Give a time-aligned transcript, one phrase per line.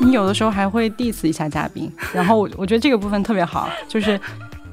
[0.00, 4.18] 你有的时候还会 diss 一下嘉宾， 然后我我觉得这个部分特别好，就是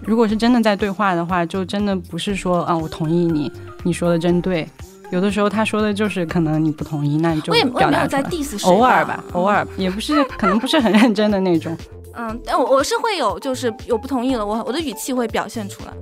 [0.02, 3.52] 如果是真的在对话的话，就真的不是说啊我同意你，
[3.84, 4.68] 你说的真对。
[5.16, 8.30] 有的时候他说的就是可能你不同意，那你就我也表达出在来。
[8.30, 11.76] diss 谁偶尔吧，偶尔也不是，可能不是很认真的那种。
[12.18, 15.94] 嗯，但我我是会有，就是有不同意了，我我的语气会表现出来。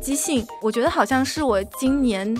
[0.00, 2.34] 即兴，我觉得好像是我今年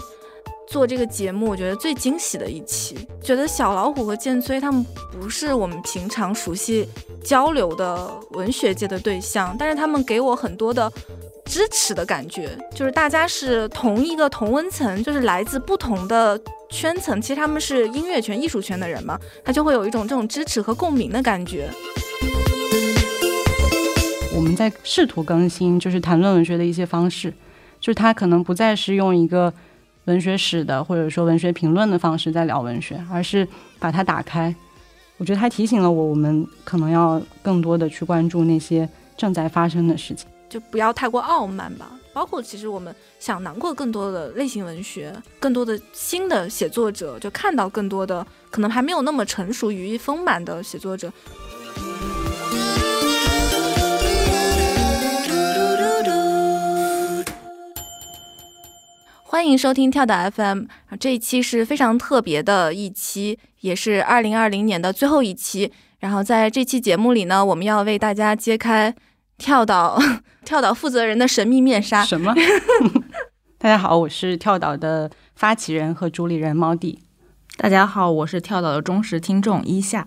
[0.66, 3.06] 做这个节目，我觉得最惊喜的一期。
[3.23, 6.88] 觉得小老虎和剑崔他们不是我们平常熟悉
[7.23, 10.90] 交流的文学界的对象，但是他们给我很多的
[11.45, 21.68] 支持的感觉，就是大家是同一个同温层，就是来自不同的圈层，其实他们是音乐圈、艺术圈的人嘛，他就会有一种这种支持和共鸣的感觉。
[24.35, 27.30] 我们在试图更新，就是谈论文学的一些方式，
[27.79, 29.52] 就是它可能不再是用一个
[30.07, 33.46] 文学史的或者说文学评论的方式在聊文学，而是
[33.79, 34.54] 把它打开。
[35.18, 40.26] 我觉得它提醒了我，我们可能要更多的去关注那些正在发生的事情。
[40.52, 41.92] 就不要太过傲慢吧。
[42.12, 51.10] 包括其实我们想囊括更多的类型文学，更多的新的写作者，就看到更多的可能还没有那么成熟、羽翼丰满的写作者。
[59.23, 60.64] 欢迎收听跳岛 FM，
[61.00, 65.72] 这一期是非常特别的一期，也是二零二零年的最后一期。
[66.00, 68.94] 然后在这期节目里呢，我们要为大家揭开
[69.43, 70.00] 跳岛
[70.47, 72.04] 跳岛负责人的神秘面纱。
[72.04, 72.32] 什么？
[73.59, 77.03] 大家好，我是跳岛的发起人和主理人猫弟。
[77.56, 80.06] 大家好，我是跳岛的忠实听众一夏。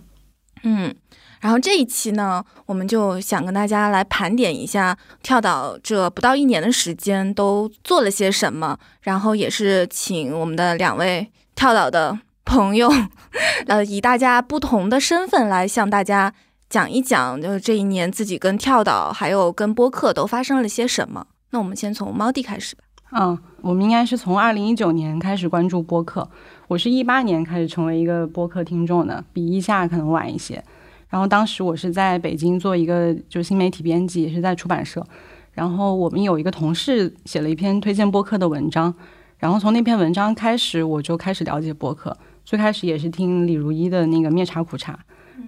[0.64, 0.96] 嗯，
[1.42, 12.90] 然后这一期呢，我们就想跟大家来盘点一下跳岛这不到一年的时间都做了些什么，然后也是请我们的两位跳岛的朋友，
[13.68, 16.34] 呃，以大家不同的身份来向大家
[16.70, 21.26] 讲一讲，就是这一年自己跟跳岛还有跟播客都发生了些什么。
[21.52, 22.84] 那我们先从猫弟开始吧。
[23.12, 26.28] 嗯，我们应该是从二零一九年开始关注播客，
[26.68, 30.62] 我是一八年开始成为一个播客听众的，比一下可能晚一些。
[31.08, 35.06] 然后当时我是在北京做一个就新媒体编辑，也是在出版社。
[35.54, 38.94] 然后我们有一个同事写了一篇推荐播客的文章，
[39.38, 42.18] 然后从那篇文章开始，我就开始了解播客。
[42.44, 45.00] 最开始也是听李如一的那个灭茶苦茶，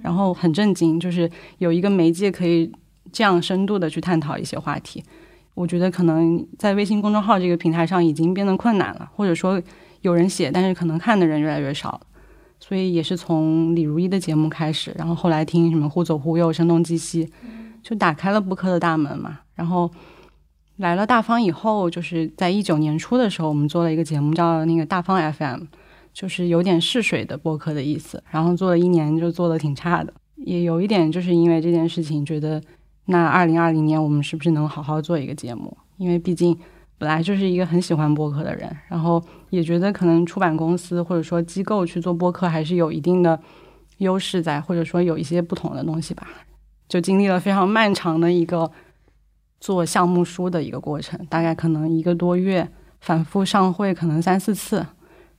[0.02, 2.72] 然后很震惊，就是有一个媒介可以
[3.12, 5.04] 这样深度的去探讨一些话题。
[5.54, 9.62] 我觉得可能在微信公众号这个平台上已经变得困难了，或者说
[10.02, 12.02] 有人写，但是可能看的人越来越少了。
[12.60, 17.28] 所以也是从李如一的节目开始，然后后来听什么忽左忽右、声东击西，
[17.84, 19.40] 就打开了播客的大门嘛。
[19.56, 19.90] 然后
[20.78, 25.64] 来了大方以后，就是在一九年初的时候，我们做了一个节目叫那个大方 FM，
[26.18, 28.24] 就是有点试水的播客的意思。
[28.32, 32.60] 然后做了一年，就做的挺差的，也有一点就是因为这件事情，觉得
[33.06, 35.78] 那二零二零年我们是不是能好好做一个节目？
[35.98, 36.58] 因为毕竟
[36.98, 43.40] 本来就是一个很喜欢播客的人，然后也觉得可能出版公司或者说机构去做播客还是有一定的
[44.00, 46.28] 优势在，或者说有一些不同的东西吧。
[46.90, 48.72] 就经历了非常漫长的一个
[49.60, 52.68] 做项目书的一个过程，大概可能一个多月，
[53.02, 54.84] 反复上会可能三四次，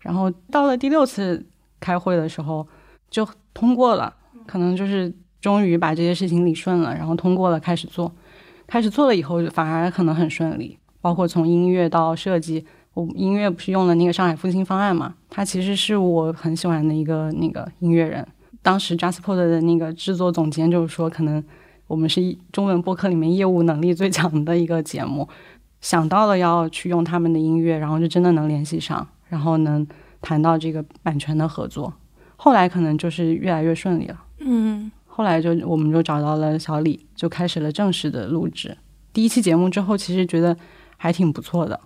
[0.09, 1.45] 然后到了第六次
[1.79, 2.67] 开会的时候
[3.11, 4.11] 就通过了，
[4.47, 8.11] 可能就是终于把这些事情理顺了，然后通过了开始做，
[8.67, 12.65] 开始做了以后反而可能很顺利，包括从音乐到设计，
[12.95, 18.27] 我音乐不是用了那个上海复兴方案嘛，他其实是我很喜欢的一个那个音乐人。
[18.63, 21.45] 当时 JustPod 的那个制作总监就是说，可能
[21.87, 25.29] 我们是中文播客里面业务能力最强的一个节目，
[25.83, 29.87] 想到了要去用他们的音乐，然后就真的能联系上，然后能
[30.21, 31.93] 谈到这个版权的合作。
[32.37, 34.23] 后来可能就是越来越顺利了。
[34.39, 38.77] 嗯，后来就我们就找到了小李，就开始了正式的录制。
[39.13, 40.57] 第一期节目之后，其实觉得
[40.97, 41.81] 还挺不错的。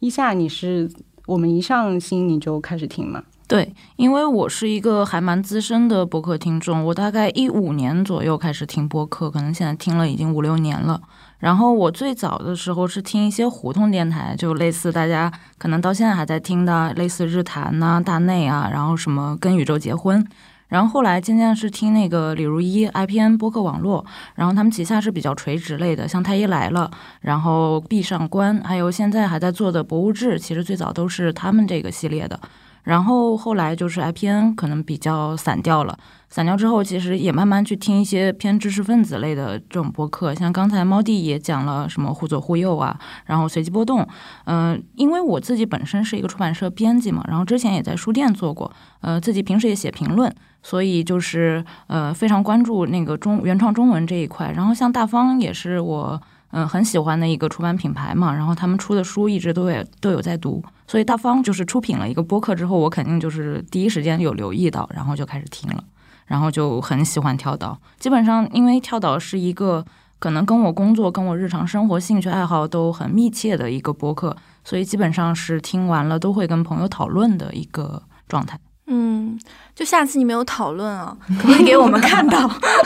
[0.00, 0.90] 一下，你是
[1.26, 3.22] 我们一上新你就开始听吗？
[3.48, 11.00] 对，因为我是一个还蛮资深的播客听众，我大概一五年左右开始听播客，可能现在听了已经五六年了。
[11.42, 20.24] 然后我最早的时候是听一些胡同电台，就类似大家可能到现在还在听的，类似日坛呐、大内啊，然后什么跟宇宙结婚。
[20.68, 24.06] 然后后来渐渐是听那个李如一 IPN 播客网络，
[24.36, 26.88] 然后他们旗下是比较垂直类的，像太医来了，
[27.22, 32.38] 然后闭上关，还有现在还在做的博物志，其实最早都是他们这个系列的。
[32.84, 35.96] 然后后来就是 IPN 可能比较散掉了，
[36.28, 44.06] 散掉之后，其实也慢慢去听一些偏知识分子类的这种播客，像刚才猫弟也讲了什么忽左忽右啊，然后随机波动，
[44.46, 48.70] 嗯，因为我自己本身是一个出版社编辑嘛，然后之前也在书店做过，
[49.00, 56.20] 呃，自己平时也写评论，所以就是呃非常关注那个中原创中文这一块，然后像大方也是我。
[56.52, 65.82] 嗯，很喜欢的一个出版品牌嘛，然后他们出的书一直都有都有在读，所以大方就是出品了一个播客之后，我肯定就是第一时间有留意到，然后就开始听了，
[66.26, 67.78] 然后就很喜欢跳岛。
[67.98, 69.82] 基本上因为跳岛是一个
[70.18, 78.58] 可能跟我工作、跟我日常生活、兴趣爱好都很密切的一个播客，所以基本上是听完了都会跟朋友讨论的一个状态。
[78.92, 79.38] 嗯，
[79.74, 82.40] 就下次你没有讨论啊，可不可以给我们看到？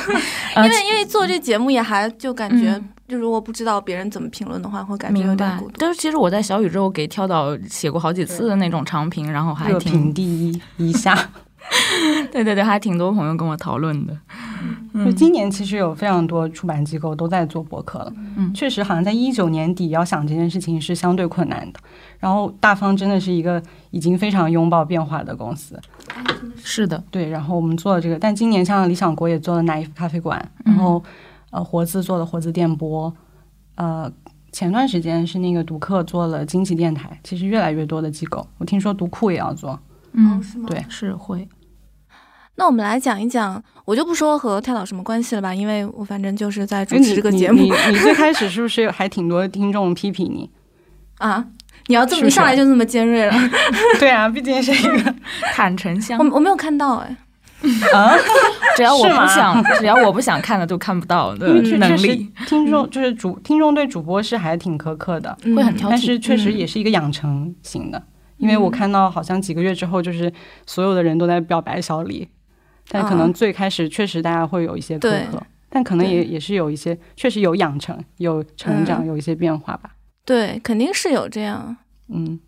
[0.57, 2.81] 因为因为做这节目也还就感觉。
[3.09, 5.75] 就如果不知道别人怎么评论的话，会感觉有点孤独。
[5.79, 11.17] 但是其实我在小宇宙给跳岛写过好几次的那种长评，然后还挺第一一下。
[12.33, 14.17] 对对对，还挺多朋友跟我讨论的。
[15.05, 18.13] 就今年其实有非常多出版机构都在做博客了。
[18.37, 21.79] 嗯，确实好像在一九年底要想这件事情是相对困难的。
[22.19, 25.81] 然后大方真的是一个已经非常拥抱变化的公司。
[26.63, 27.29] 是的，对。
[27.29, 31.03] 然后我们做了这个，但今年像理想国也做了奶咖啡馆，然后。
[31.51, 33.11] 呃，活字做了活字电波，
[33.77, 34.13] 呃，
[34.51, 39.79] 前段时间是那个读客做了惊奇电台，其实越来越多的机构，我听说读库也要做，
[40.13, 40.67] 嗯，是吗？
[40.69, 41.49] 对，是会。
[42.57, 47.63] 那我们来讲一讲，我就不说和跳岛什么关系了吧，因为我反正就是在主持这个节目。
[47.63, 50.51] 你你最开始是不是还挺多听众批评你
[51.19, 51.47] 啊？
[51.89, 53.33] 你要这么一上来就这么尖锐了？
[53.99, 55.15] 对啊，毕竟是一个
[55.55, 56.19] 坦诚相。
[56.19, 57.17] 我我没有看到哎。
[57.93, 58.15] 啊！
[58.77, 61.49] 只要我不想，只要我不想看的都看不到的
[61.79, 62.31] 能力。
[62.47, 65.91] 听众就是主听众对主播是还挺苛刻的，会很挑剔。
[65.91, 68.01] 但是确实也是一个养成型的，
[68.37, 70.31] 因为我看到好像几个月之后，就是
[70.67, 72.29] 所有的人都在表白小李，
[72.89, 79.91] 但可能最开始确实大家会有一些苛刻，但可能也也是有一些确实有养成、有成长、有一些变化吧。
[80.27, 81.75] 对，肯定是有这样。
[82.13, 82.39] 嗯。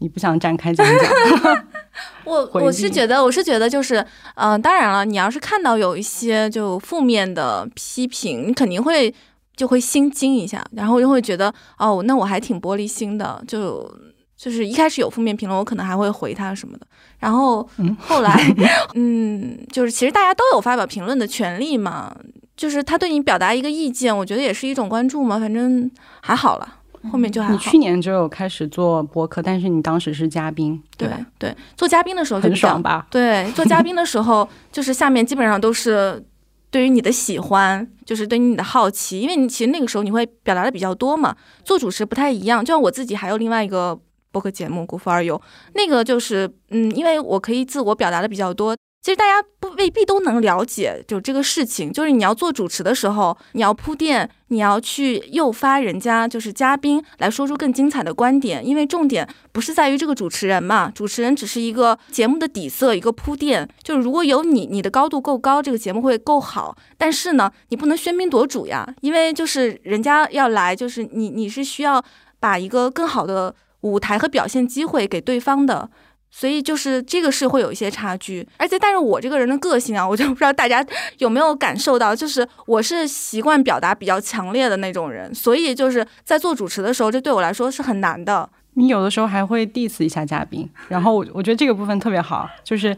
[0.00, 1.66] 你不想展开讲讲？
[2.24, 4.06] 我我是觉得，我是觉得，就是，
[4.36, 9.12] 嗯，当然了，你要是看到有一些就负面的批评，你肯定会
[9.56, 13.92] 就会心惊一下，然后就会觉得，哦，那我还挺玻璃心的，就
[14.36, 16.86] 就是一开始有负面评论，我可能还会回他什么的，
[17.18, 17.68] 然后
[17.98, 18.40] 后来，
[18.94, 22.16] 嗯，就是其实大家都有发表评论的权利嘛，
[22.56, 25.90] 就是他对你表达一个意见，我觉得也是一种关注嘛，反正
[26.20, 26.76] 还好了。
[27.10, 31.08] 后面就还你去年就有开始做播客，但是你当时是嘉宾，对
[31.38, 33.06] 对，做嘉宾的时候很爽吧？
[33.10, 36.22] 对，做嘉宾的时候就是下面基本上都是
[36.70, 41.36] 对于你的喜欢，就是对于你的好奇，因为你其实那个时候你会表达的比较多嘛。
[41.64, 43.98] 做主持不太一样，就像我自己还有另外一个
[44.30, 45.36] 播客节目《古富而游》，
[45.74, 48.76] 那个就是嗯，因为我可以自我表达的比较多。
[49.00, 63.66] 其实大家不未必都能了解，就这个事情，就是你要做主持的时候，你要铺垫，你要去诱发人家，就是嘉宾来说出更精彩的观点，因为重点不是在于这个主持人嘛，主持人只是一个节目的底色，一个铺垫。
[63.82, 66.76] 就是如果有你，你的高度够高，这个节目会够好。
[66.98, 72.04] 但是呢，你不能喧宾夺主呀，因为就是人家要来，就是你你是需要
[72.40, 75.88] 把一个更好的舞台和表现机会给对方的。
[76.30, 80.84] 所以就是这个是会有一些差距，而且但是我这个人的个性啊，我就不知道大家
[81.18, 88.48] 有没有感受到，就是我是习惯表达比较强烈的那种人，所以就是在做主持的时候，这对我来说是很难的。
[88.74, 92.96] 你有的时候还会 diss 一下嘉宾，然后我我觉得这个部分特别好，就是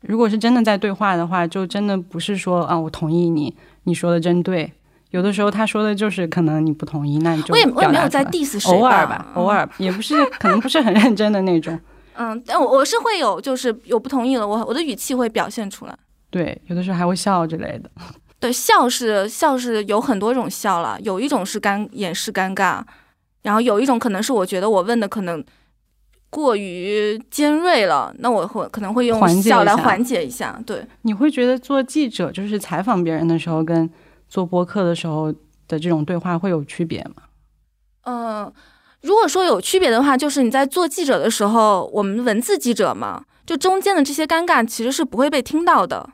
[0.00, 4.72] 如果是真的在对话的话，就真的不是说啊我同意你，你说的真对，
[5.10, 11.78] 有的时候他说的就是可能你不同意，那你就我也我也没有在 diss 谁，偶尔吧，偶尔也不是可能不是很认真的那种。
[12.22, 15.98] 嗯，但我我是会有，就是有不同意了，我我的语气会表现出来。
[16.28, 17.90] 对，有的时候还会笑之类的。
[18.38, 22.82] 对，笑是笑是有很多种笑了，有一种是尴掩饰尴尬，
[23.40, 25.42] 然后有一种可能是我觉得我问的可能
[26.28, 30.60] 过于尖锐了，那我会可能会用笑来缓解一下。
[30.66, 33.88] 对，你会觉得做记者就是采访别人的时候，跟
[34.28, 35.32] 做播客的时候
[35.66, 37.22] 的这种对话会有区别吗？
[38.02, 38.52] 嗯。
[39.02, 46.08] 如果说有区别的话，就是你在做记者的时候，我们文字记者嘛，就中间的这些尴尬其实是不会被听到的。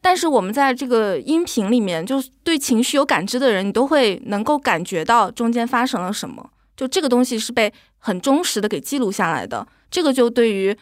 [0.00, 6.50] 但是我们在这个音频里面，就对情绪有感知的人，你都会能够感觉到中间发生了什么。
[6.76, 9.66] 就这个东西是被很忠实的给记录下来的。
[9.90, 10.76] 这个就对于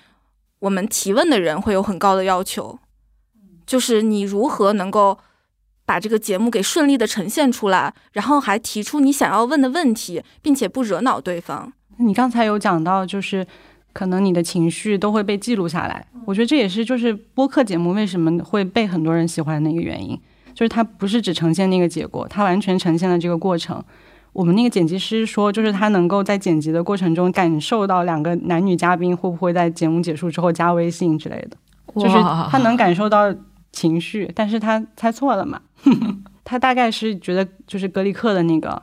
[0.60, 2.78] 我们提问的人会有很高的要求，
[3.66, 5.18] 就是你如何能够。
[5.90, 11.72] 把这个节目给顺利的呈现出来，然后还提出你想要问的问题，并且不惹恼对方。
[11.96, 13.44] 你刚才有讲到，就是
[13.92, 16.06] 可能你的情绪都会被记录下来。
[16.26, 20.16] 我觉得这也是就是播客节目为什么会被很多人喜欢的一个原因，
[20.54, 23.82] 就是它不是只呈现那个结果，它完全呈现了这个过程。
[24.32, 31.56] 我们那个剪辑师说，就是他能够在剪辑的过程中感受到两个男女嘉宾会不会在节目结束之后加微信之类的，
[32.00, 32.16] 就是
[32.48, 33.34] 他能感受到
[33.72, 35.60] 情绪，但是他猜错了嘛？
[36.44, 38.82] 他大概是觉得就是格里克的那个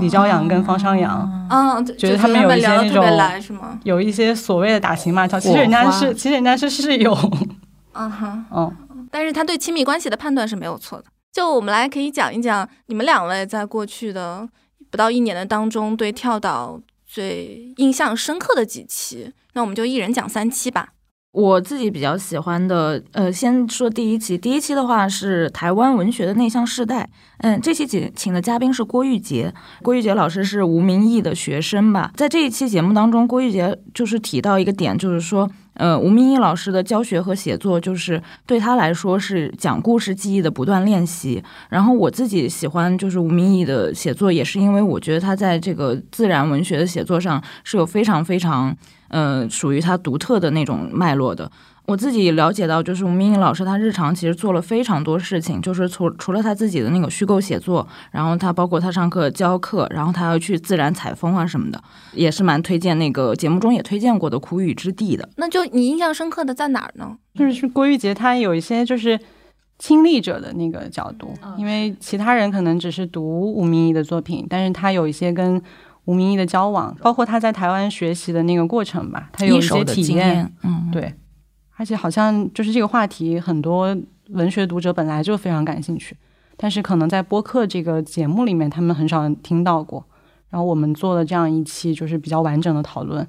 [0.00, 3.78] 李朝阳跟方商阳，啊，觉得他们有一些那种是吗？
[3.84, 7.12] 有一些所谓的打情骂俏，其实人家是其实人家是室友，
[7.92, 8.76] 嗯哼，嗯，
[9.10, 11.04] 但是他对亲密关系的判断是没有错的。
[11.32, 14.48] 就我们来可以讲一讲你们两位在过去的。
[14.90, 20.90] 不到一年的当中，对跳岛最印象深刻的几期，那我们就一人讲三期吧。
[21.32, 24.36] 我自己比较喜欢的，呃，先说第一期。
[24.36, 27.08] 第一期的话是台湾文学的内向世代，
[27.38, 29.52] 嗯，这期请请的嘉宾是郭玉洁。
[29.82, 32.12] 郭玉洁老师是吴明义的学生吧？
[32.14, 35.50] 在这一期节目当中，郭玉洁就是提到一个点，就是说。
[35.76, 41.42] 呃，吴明义老师的教学和写作，就是对他来说是讲故事记忆的不断练习。
[41.70, 48.76] 然后我自己喜欢就是吴明义的写作，也是因为我觉得他在这个自然文学的写作上是有非常非常，
[49.12, 51.48] 呃，属于他独特的那种脉络的。
[51.84, 65.28] 我自己了解到，就是吴明义老师，他日常其实做了非常多事情，就是除除了他自己的那个虚构写作，然后他包括他上课教课，然后他要去自然采风啊什么的，也是蛮推荐那个节目中也推荐过的《苦雨之地》的。
[65.36, 67.16] 那就你印象深刻的在哪儿呢？
[67.34, 69.18] 就是是郭玉洁，他有一些就是
[69.78, 75.60] 亲历者的那个角度，因为其他人可能只是读吴明义的作品，但是他有一些跟
[76.04, 81.14] 吴明义的交往，包括他在台湾学习的那个过程吧，他有一些体验，嗯，对。
[81.76, 83.96] 而且好像就是这个话题，很多
[84.28, 86.16] 文学读者本来就非常感兴趣，
[86.56, 90.04] 但是可能在播客这个节目里面，他们很少听到过。
[90.50, 93.26] 然后我们做了这样一期，就是比较完整的讨论，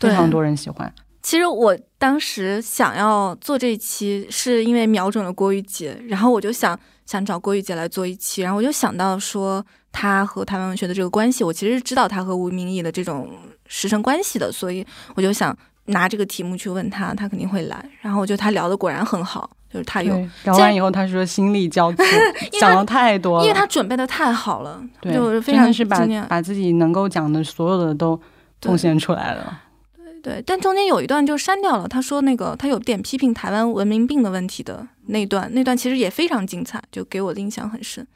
[0.00, 0.92] 非常多人喜欢。
[1.22, 6.76] 其实我当时想要做这一期，是因为瞄准了郭玉洁，然后我就想
[7.06, 13.30] 想找郭玉洁来做一期，然后我就想到说他和台湾文学的这个关系，我其实是知道他和吴明义的这种
[13.66, 14.84] 师生关系的，所以
[15.14, 15.56] 我就想。
[15.86, 17.84] 拿这个题目去问他，他肯定会来。
[18.00, 22.04] 然后我觉得他聊的果然很好，就是他有聊完以后，他说心力交瘁，
[22.60, 28.18] 讲了太多了，因为他准备的太好了，对，真的是把把自己能够讲的所有的都
[28.62, 29.60] 贡献出来了。
[30.22, 38.06] 对对，但中间有一段就删掉了，他说那个他有点批评台湾文明病的问题的那段，那段其实也非常精彩，就给我的印象很深。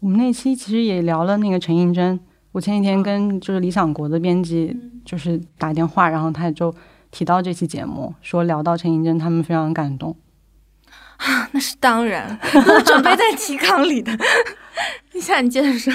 [0.00, 2.18] 我们那期其实也聊了那个陈映真。
[2.52, 4.74] 我前几天跟就是理想国的编辑
[5.04, 6.74] 就是打电话，然后他就
[7.10, 10.16] 提到这期节目，说聊到陈映真，他们非常感动。
[11.16, 14.12] 啊，那是当然， 我准备在提纲里的。
[15.14, 15.92] 你下你接着说。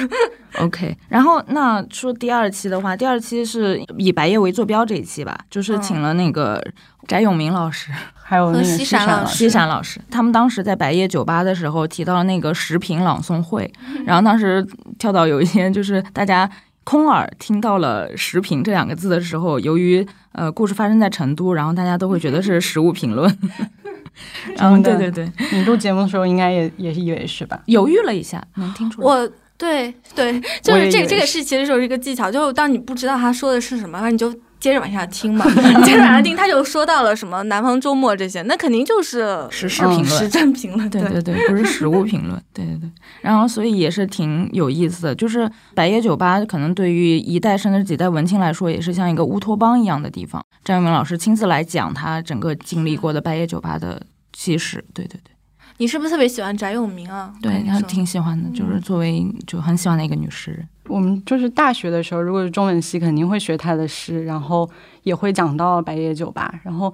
[0.60, 6.62] OK，然后那说第二期的话，第二期是以白夜为坐标这一期吧，就是请了那个
[7.08, 13.72] 翟永明老师， 还有那个西山老师，西山老师，他们当时在白夜酒吧的时候提到了那个食品朗诵会，
[14.06, 14.66] 然后当时
[15.00, 16.50] 跳到有一天就是大家
[16.84, 23.38] 空耳听到了“食品”这两个字的时候，由于呃故事发生在成都，然后大家都会觉得是食物评论。
[24.58, 27.60] 嗯，对对对，你录节目的时候应该也也是以为是吧？
[27.66, 29.08] 犹豫了一下，能听出来。
[29.08, 35.46] 我对对， 就是这个这个是其实就是一个技巧，就是当你不知道他说的是什么，那你就接着往下听嘛，
[35.86, 42.90] 接着往下听，他就说到了什么南方周末这些，那肯定就是时事评论、时政评论，对对对，不是实物评论，对对对。
[43.22, 50.44] 然后所以也是挺有意思的，就是百叶酒吧可能对于一代甚至几代文青来说，也是像一个乌托邦一样的地方。
[50.64, 54.02] 张永明老师亲自来讲他整个经历过的白夜酒吧的。
[54.34, 55.32] 其实，对对对，
[55.78, 57.34] 你是不是特别喜欢翟永明啊？
[57.42, 60.68] 对，他挺喜欢的，就是作为就很喜欢的一个女诗人。
[60.88, 64.68] 我们就是大学的时候，如果是中文系，肯定会学他的诗，然后
[65.04, 66.62] 也会讲到白夜酒吧。
[66.64, 66.92] 然后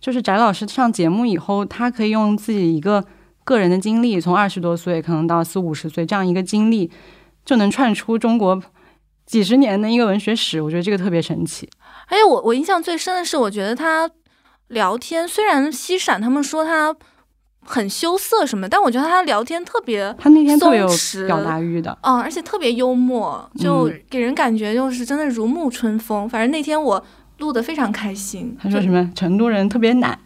[0.00, 3.04] 就是翟老师上节目以后，他可以用自己一个
[3.42, 6.88] 个人的经历，从二十多岁可能到四五十岁这样一个经历，
[7.44, 8.62] 就能串出中国
[9.26, 10.62] 几十年的一个文学史。
[10.62, 11.68] 我觉得这个特别神奇。
[12.06, 14.10] 而且我我印象最深的是，我觉得他。
[14.70, 16.92] 聊天虽然西闪他们说他
[17.60, 20.88] 很羞涩什么，但我觉得他聊天特别，他那天特别有
[21.28, 26.28] 表达欲的，嗯，而且特别幽默，就给人感觉就是真的如沐春风。
[26.28, 27.00] 反正那天我
[27.38, 28.58] 录的非常开心。
[28.60, 29.08] 他说什么？
[29.14, 30.18] 成都人特别懒，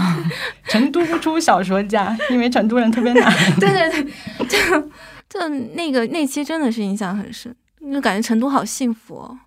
[0.68, 3.30] 成都不出小说家，因为成都人特别懒。
[3.60, 4.58] 对对对，就
[5.28, 7.54] 就那个那期真的是印象很深，
[7.92, 9.38] 就感觉成都好幸福哦。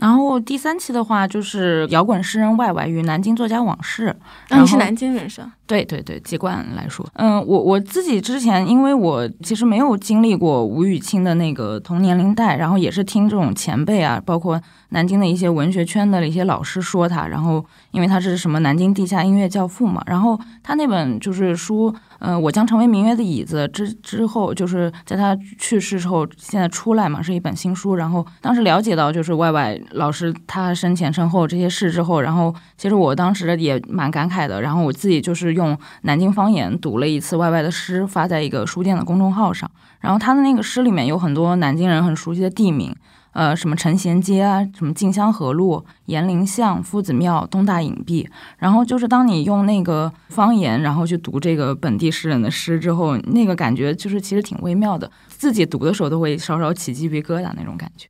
[0.00, 4.14] 然后第三期的话就是摇滚诗人 Y Y 与南京作家往事。
[4.48, 5.52] 那你是南京人是吧？
[5.70, 21.94] 对对对，籍贯来说，嗯，我我自己之前，因为我其实没有经历过吴雨清的那个同年龄代，然后也是听这种前辈啊，包括南京的一些文学圈的一些老师说他，然后因为他是什么南京地下音乐教父嘛，然后他那本就是书。
[22.22, 27.94] 嗯，我将成为明月的椅子之之后，就是在他去世之后，现在出来嘛，是一本新书。
[27.94, 34.60] 然后当时了解到，就是 Y Y 老师他生前身后这些事之后，然后其实我当时也蛮感慨的。
[34.60, 39.70] 然后我自己就是用南京方言读了一次 Y Y 的诗，发在一个书店的公众号上。
[40.00, 42.94] 然后他的那个诗里面有很多南京人很熟悉的地名。
[43.32, 48.26] 呃，什么陈贤街啊，什么静香河路、延陵巷、夫子庙、东大隐蔽，
[48.58, 58.08] 然后就是当你用那个方言，然后去读这个本地诗人的诗之后，那个感觉就是其实挺微妙的，自己读的时候都会稍稍起鸡皮疙瘩那种感觉。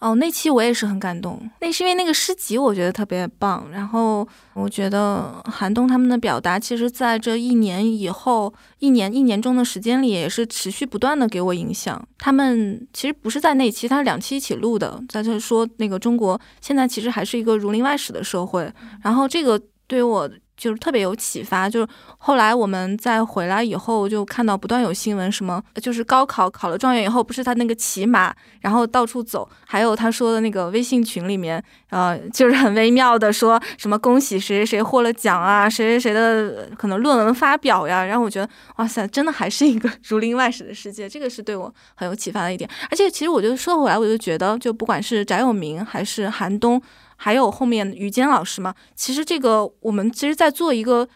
[0.00, 3.66] 哦，那期我也是很感动，那是因为那个诗集我觉得特别棒。
[3.70, 12.02] 然后我觉得韩东他们的表达，其实在这一年以后，一年一年中的时间里，也是持续不断的给我影响。
[12.16, 18.72] 他们其实不是在那期，他两期一起录的，在这说那个中国现在其实还是一个儒林外史的社会。
[19.02, 20.30] 然后这个对我。
[20.60, 21.88] 就是特别有启发，就是
[22.18, 42.68] 后来我们再回来以后，就看到不断有新闻，什么就是高考考了状元以后，不是他那个骑马，然后到处走，还有他说的那个微信群里面，呃，就是很微妙的说什么恭喜谁谁谁获了奖啊，谁谁谁的可能论文发表呀，然后我觉得哇塞，真的还是一个 如林外史的世界，这个是对我很有启发的一点。
[42.90, 46.80] 而且其实我就说回来，我就觉得，就不管是翟永明还是韩东。
[47.22, 51.06] 还有后面于坚老师嘛，其实这个我们其实在做一个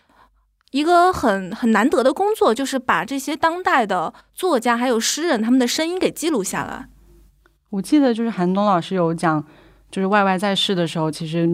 [0.70, 6.90] 一个很很难得的工作，就是把这些当代的作家还有诗人他们的声音给记录下来。
[7.70, 9.42] 我记得就是韩东老师有讲，
[9.90, 11.48] 就是外外在世的时候，其实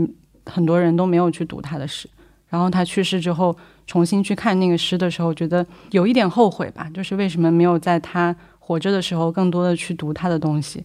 [0.47, 2.11] 很多人都没有去读他的诗，
[2.49, 10.85] 然后他去世之后重新去看那个诗的时候，觉得有一点后悔吧，就是为什么没有在他活着的时候更多的去读他的东西？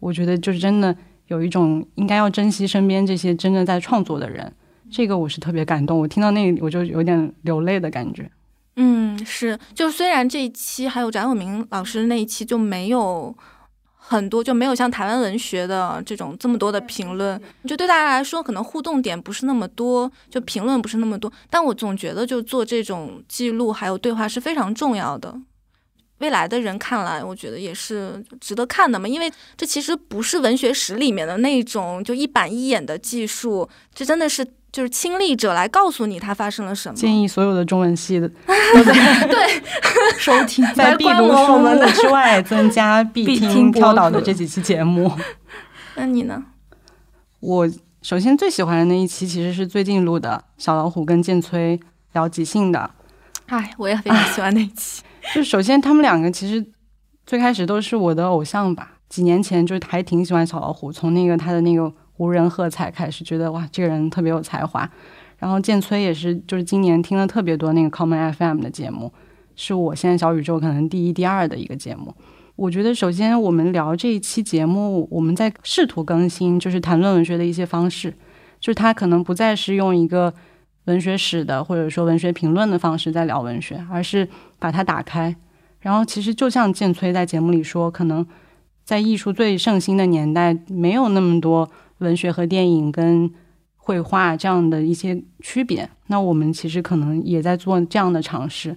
[0.00, 0.94] 我觉得就是真的。
[1.28, 4.52] 有一种应该要珍惜身边这些真正在创作的人，
[4.90, 5.98] 这个我是特别感动。
[5.98, 8.30] 我听到那我就有点流泪的感觉。
[8.76, 13.34] 嗯，是，就虽然这一期还有翟永明老师那一期就没有
[13.96, 21.32] 很多，就没有像台湾文学的这种这么多的评论，就对大家来说可能互动点不是那么多，就评论不是那么多。
[21.48, 25.34] 但我总觉得就做这种记录还有对话是非常重要的。
[26.18, 36.94] 未来的人看来，我觉得也是值得看的嘛，因为这其实不是文学史里面的那种就一板一眼的技术，这真的是就是亲历者来告诉你它发生了什么。
[36.94, 39.62] 建议所有的中文系的对
[40.18, 45.10] 收听，在必读书目之外增加必听 跳岛的这几期节目。
[45.96, 46.42] 那你呢？
[47.40, 47.70] 我
[48.02, 51.78] 首先最喜欢的那一期其实是最近录的，小老虎跟剑崔
[52.12, 52.90] 聊即兴的。
[53.46, 55.02] 哎，我也非常喜欢那一期。
[55.34, 56.64] 就首先，他们两个其实
[57.26, 58.92] 最开始都是我的偶像吧。
[59.08, 64.90] 几年前就还挺喜欢小老虎，从那个他的那个无人喝彩开始，觉得哇，这个人特别有才华。
[65.38, 69.12] 然后剑崔也是，就是今年听了特别多那个 Common FM 的节目，
[69.54, 72.14] 是我现在小宇宙可能第一、第二的一个节目。
[72.56, 78.10] 我觉得首先我们聊这一期节目，我们在试图更新，就是谈论文学的一些方式，
[78.58, 80.32] 就是他可能不再是用一个。
[80.86, 85.36] 文学史的，或者说文学评论的方式在聊文学，而是把它打开。
[85.80, 88.26] 然后，其实就像建崔在节目里说，可能
[88.82, 93.30] 在艺术最盛行的年代，没有那么多文学和电影跟
[93.76, 95.88] 绘画这样的一些区别。
[96.08, 98.76] 那我们其实可能也在做这样的尝试。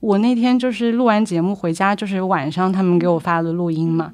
[0.00, 4.12] 我那天就是录完节目回家，就是晚上他们给我发的录音嘛。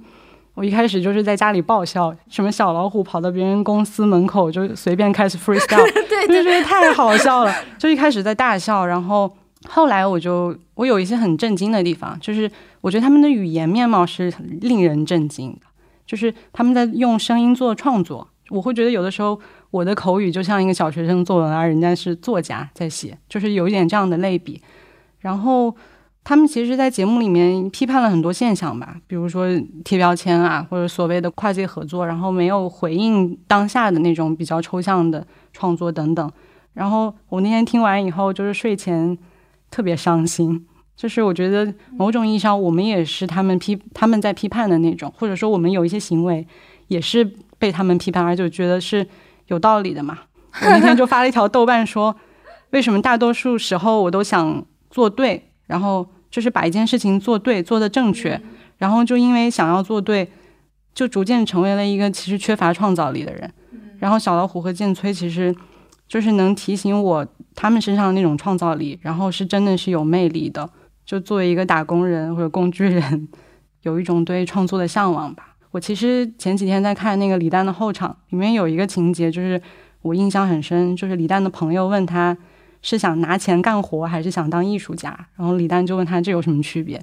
[0.54, 5.84] 我一开始就是在家里爆笑，什么小老虎跑到别人公司门口就随便开始 freestyle，
[6.28, 7.52] 就觉得太好笑了。
[7.76, 9.28] 就一开始在大笑，然后
[9.66, 12.48] 后来我就我有一些很震惊的地方，就是
[12.80, 15.66] 我觉得他们的语言面貌是令人震惊的，
[16.06, 18.28] 就是他们在用声音做创作。
[18.50, 19.36] 我会觉得有的时候
[19.72, 24.62] 我的口语就像一个小学生作文，而人家是作家在写，就是有一点这样的类比。
[25.18, 25.74] 然后。
[26.26, 29.46] 他们其实，在节目里面批判了很多现象吧，比如说
[29.84, 36.32] 贴标签啊，或者所谓的跨界合作，然后没有回应当下的那种比较抽象的创作等等。
[36.72, 39.16] 然后我那天听完以后，就是睡前
[39.70, 46.46] 特别伤心，就是我觉得某种意义上，我们也是他们批他们在批判的那种，或者说我们有一些行为
[46.88, 47.22] 也是
[47.58, 49.06] 被他们批判，而且觉得是
[49.48, 50.20] 有道理的嘛。
[50.62, 52.16] 我那天就发了一条豆瓣说，
[52.70, 56.08] 为什么大多数时候我都想做对，然后。
[56.34, 58.40] 就是把一件事情做对，做的正确，
[58.78, 60.28] 然后就因为想要做对，
[60.92, 63.48] 就逐渐成为了一个其实缺乏创造力的人。
[64.00, 65.54] 然后小老虎和剑崔其实
[66.08, 70.68] 就是能提醒我他们身上的那种创造力，然后是真的是有魅力的。
[71.06, 73.28] 就作为一个打工人或者工具人，
[73.82, 75.54] 有一种对创作的向往吧。
[75.70, 79.62] 我其实前几天在看那个李诞的后场，里面有一个情节，就是
[80.02, 82.36] 我印象很深，就是李诞的朋友问他
[82.84, 86.94] 是想拿钱干活还是想当艺术家，然后李诞就问他这有什么区别，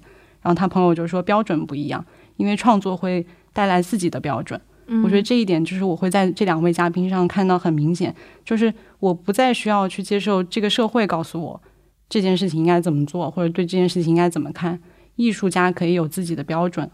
[0.41, 2.05] 然后他朋友就说标准不一样，
[2.37, 4.61] 因为创作会带来自己的标准。
[5.03, 8.15] 我觉得这一点就是我会在这两位嘉宾上看到很明显，
[8.45, 11.61] 就是我不再需要去接受这个社会告诉我
[12.07, 14.79] 这件事情应该怎么做，或者对这件事情应该怎么看，
[15.17, 16.89] 艺术家可以有自己的标准。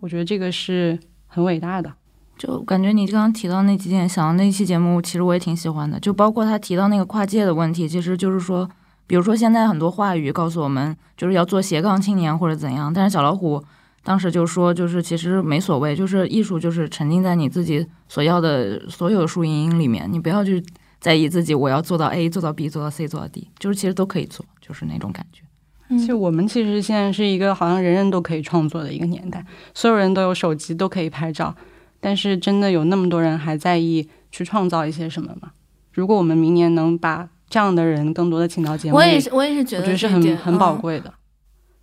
[0.00, 0.98] 我觉得这个是。
[1.32, 1.94] 很伟大的，
[2.40, 6.00] 就感觉你刚刚提到那几点，想到那期节目，其实我也挺喜欢的。
[6.00, 8.66] 就包括他提到那个跨界的问题，其实就是说，
[9.06, 12.90] 比如说现在很多话语告诉我们，就是要做斜杠青年或者怎样。
[12.90, 13.62] 但是小老虎
[14.02, 20.64] 当时就说，就是其实没所谓，就是艺术就是沉浸在你自己所要的所有树荫荫里面，你不要去
[20.98, 25.42] 在意自己我要做到 A 做到 B 做到 C 做到 D，就是其实都可以做，就是那种感觉。
[25.90, 31.54] 其实我们其实现在是一个好像人人都可以创作的一个年代，所有人都有手机都可以拍照，
[32.00, 35.52] 但是真的有那么多人还在意去创造一些什么吗？
[35.92, 41.12] 如果我们明年能把这样的人更多的请到节目，我也是我也是觉得我觉得是很很宝贵的。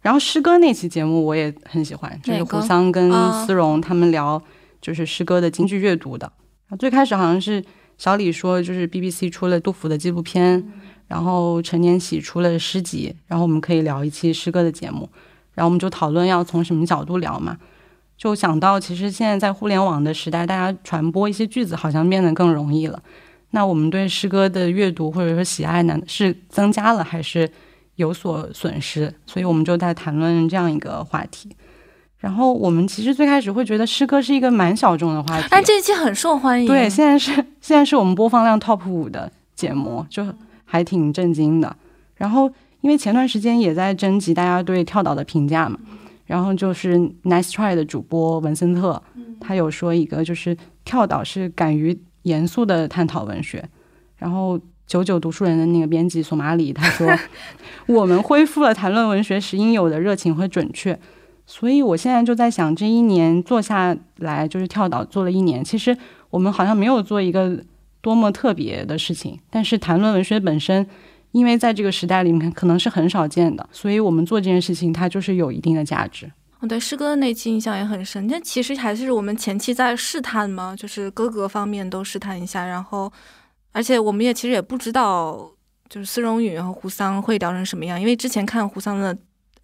[0.01, 3.11] 然后诗歌那期节目我也很喜欢，就是胡桑跟
[3.45, 4.41] 思荣他们聊
[4.81, 6.31] 就是诗歌的京剧阅读的。
[6.79, 7.63] 最开始好像是
[7.97, 10.63] 小李说，就是 BBC 出了杜甫的纪录片。
[11.07, 15.09] 然后陈年喜出了诗集，然后我们可以聊一期诗歌的节目，
[15.53, 17.57] 然后我们就讨论要从什么角度聊嘛，
[18.17, 23.01] 就想到其实现在在互联网的时代，大家传播一些句子好像变得更容易了，
[23.51, 27.49] 那我们对诗歌的阅读或者说喜爱呢，是增加了还是
[27.95, 29.13] 有所损失？
[29.25, 31.55] 所以我们就在谈论这样一个话题。
[32.17, 36.67] 然后我们其实最开始会觉得诗歌是一个蛮小众的话题，但这一期很受欢迎。
[36.67, 40.25] 对，现在是现在是我们播放量 top 五的节目，就。
[40.69, 41.73] 还挺震惊的，
[42.15, 42.51] 然后
[42.81, 45.79] 因为前段时间也在征集大家对跳岛的评价嘛，
[46.27, 49.01] 然后就是 Nice Try 的主播文森特，
[49.39, 53.67] 他有说一个就是跳岛是敢于严肃的探讨文学，
[54.17, 57.11] 然后九九读书人的那个编辑索马里他说，
[57.87, 60.99] 我们恢复了谈论文学时应有的热情和准确，
[61.47, 65.97] 所以我现在就在想，这一年做下来就是跳岛做了一年，其实
[66.29, 67.63] 我们好像没有做一个。
[67.99, 70.87] 多么特别的事情，但是谈论文学本身，
[71.31, 76.31] 因为在这个时代里面可能是很少见的，所以我们做这件事情，它就是有一定的价值。
[76.59, 83.11] 我对师哥的那期印象也很深，但其实还是我们前期在试探嘛，就是各个方面都试探一下，然后，
[83.71, 85.51] 而且我们也其实也不知道，
[85.89, 89.17] 就是司荣宇和胡桑会聊成什么样，因为之前看胡桑的。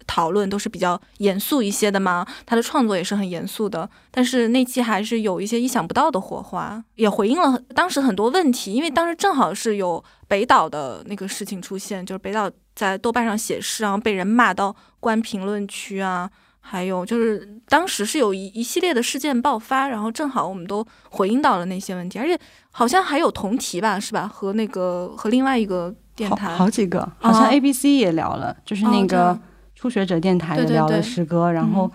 [0.06, 22.38] 讨论都是比较严肃一些的嘛，他的创作也是很严肃的，但是那期还是有一些意想不到的火花，也回应了当时很多问题，因为当时正好是有北岛的那个事情出现，就是北岛在豆瓣上写诗，然后被人骂到关评论区啊，还有就是当时是有一一系列的事件爆发，然后正好我们都回应到了那些问题，而且
[22.70, 24.28] 好像还有同题吧，是吧？
[24.28, 29.38] 和那个和另外一个电台好几个，好像 A B C 也聊了，就是那个。
[29.84, 31.92] 初学者电台也聊了诗歌，然后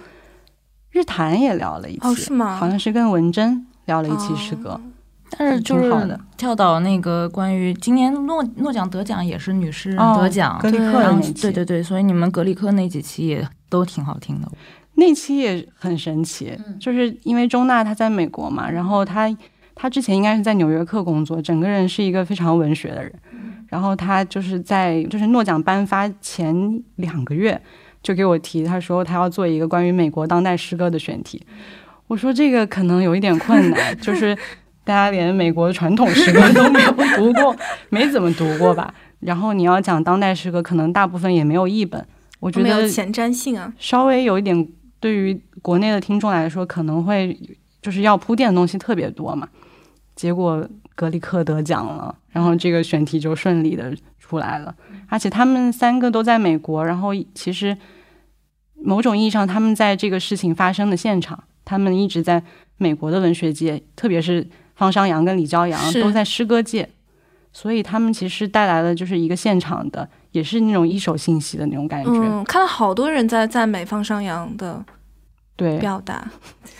[0.92, 2.56] 日坛也聊了一期，是吗？
[2.56, 4.80] 好像是跟文珍聊了一期诗歌，
[5.32, 14.48] 但是就是跳到那个关于今年诺诺奖得奖也是女诗人得奖，格里克的那期，对对对，所以你们格里克那几期也都挺好听的，
[14.94, 19.36] 那期也很神奇，就是因为钟娜她在美国嘛，然后她
[19.74, 23.12] 她之前应该是在纽约客工作，整个人是一个非常文学的人。
[23.70, 27.62] 然后他就是在就是诺奖颁发前两个月
[28.02, 31.42] 就给我提，他说他要做一个关于美国当代诗歌的选题。
[32.08, 34.36] 我说这个可能有一点困难， 就是
[34.84, 37.56] 大家连美国的传统诗歌都没有读过，
[37.90, 38.92] 没怎么读过吧。
[39.20, 42.04] 然后你要讲当代诗歌，可能大部分也没有译本。
[42.40, 44.68] 我觉得前瞻性啊，稍微有一点
[45.00, 47.38] 对于国内的听众来说，可能会
[47.82, 49.48] 就是要铺垫的东西特别多嘛。
[50.16, 50.68] 结果。
[51.00, 54.76] 格里克得奖了，然后这个选题就顺利的出来了，
[55.08, 57.78] 而且他们三个都在美国，然后其实
[58.84, 62.44] 某种意义上，他们在这个事情发生的现场，他们一直在
[62.76, 66.90] 美国的文学界，特别是方商阳跟李骄阳都在诗歌界，
[67.54, 72.12] 所以他们其实带来了就是一个现场的，也是那种一手信息的那种感觉。
[72.12, 74.84] 嗯，看到好多人在赞美方商阳的
[75.56, 76.30] 对表达，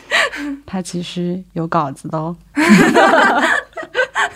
[0.68, 2.36] 他其实有稿子的哦。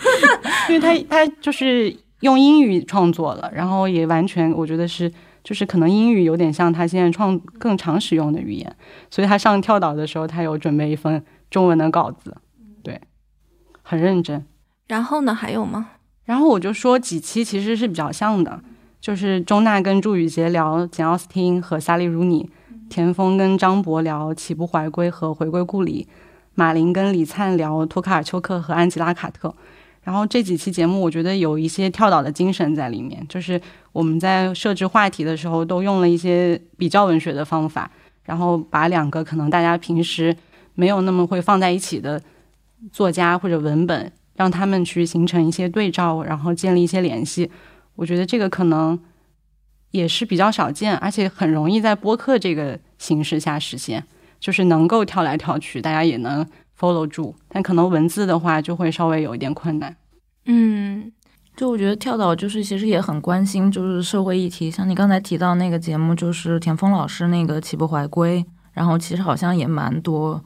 [0.68, 5.12] 因为他他就是用英语创作了，然后也完全我觉得是
[5.42, 8.76] 就是可能英语有点像他现在创更常使用的语言，
[9.10, 12.36] 所以他上跳岛的时候，他有准备一份中文的稿子，
[12.82, 13.00] 对，
[13.82, 14.44] 很认真。
[14.88, 15.90] 然后呢，还有吗？
[16.24, 18.60] 然后我就说几期其实是比较像的，
[19.00, 22.48] 就是钟娜跟祝宇杰聊简奥斯汀和萨利如尼，
[22.88, 26.08] 田丰跟张博聊启不怀归和回归故里，
[26.54, 29.54] 马林跟李灿聊托卡尔丘克和安吉拉卡特。
[30.04, 33.58] 然后这几期节目，我觉得有一些跳岛的精神在里面，就是
[33.90, 37.90] 我们在设置话题的时候，都用了一些比较文学的方法，
[38.24, 40.36] 然后把两个可能大家平时
[40.74, 42.20] 没有那么会放在一起的
[42.92, 47.50] 作家或者文本，让他们去形成一些对照，然后建立一些联系。
[47.96, 49.00] 我觉得这个可能
[49.90, 54.04] 也是比较少见，而且很容易在播客这个形式下实现，
[54.38, 56.46] 就是能够跳来跳去，大家也能。
[56.78, 59.96] Follow 住，但可能文字的话就会稍微有一点困难。
[60.46, 61.12] 嗯，
[61.56, 70.42] 就我觉得跳岛就是其实也很关心就是社会议题，像你刚才提到那个节目，就是田丰老师那个启不怀归，然后其实好像也蛮多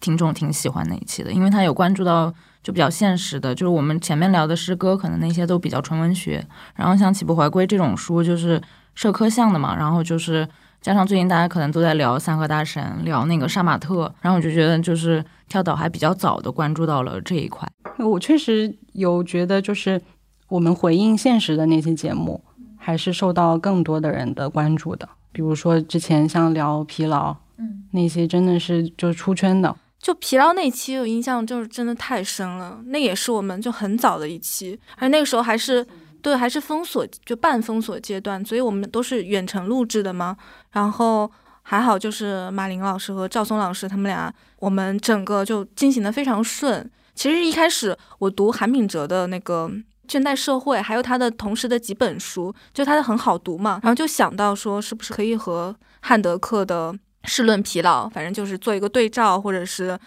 [0.00, 8.60] 听众挺喜欢那一期的，因为他有关注到就比较现实的，就是我们前面聊的诗歌可能那些都比较纯文学，然后像启不怀归这种书就是
[8.94, 10.46] 社科向的嘛，然后就是
[10.80, 15.24] 加上最近大家可能都在聊三河大神，聊那个杀马特，然后我就觉得就是。
[15.48, 17.66] 跳岛还比较早的关注到了这一块，
[18.00, 19.98] 我确实有觉得，就是
[20.46, 22.44] 我们回应现实的那些节目，
[22.76, 25.08] 还是受到更多的人的关注的。
[25.32, 29.74] 比如说之前像聊疲劳，嗯，那些真的是就出圈的。
[29.98, 32.82] 就疲劳那期，我印象就是真的太深了。
[32.88, 35.82] 那也是我们就很早的一期，而那个时候还是
[36.22, 40.36] 对还是封锁就半封锁阶段，所以我们都是远程录制的嘛。
[40.72, 41.30] 然后。
[41.70, 46.90] 还好，就是马林老师和赵松老师他们俩，我们整个就进行的非常顺。
[47.14, 49.68] 其实一开始我读韩炳哲的那个
[50.08, 56.90] 《倦怠社会》，还有他的同时的几本书，就他的很好读嘛，然后就想到说，是不是可以和汉德克的
[57.24, 59.98] 《试论疲劳》，反正就是做一个对照，或者是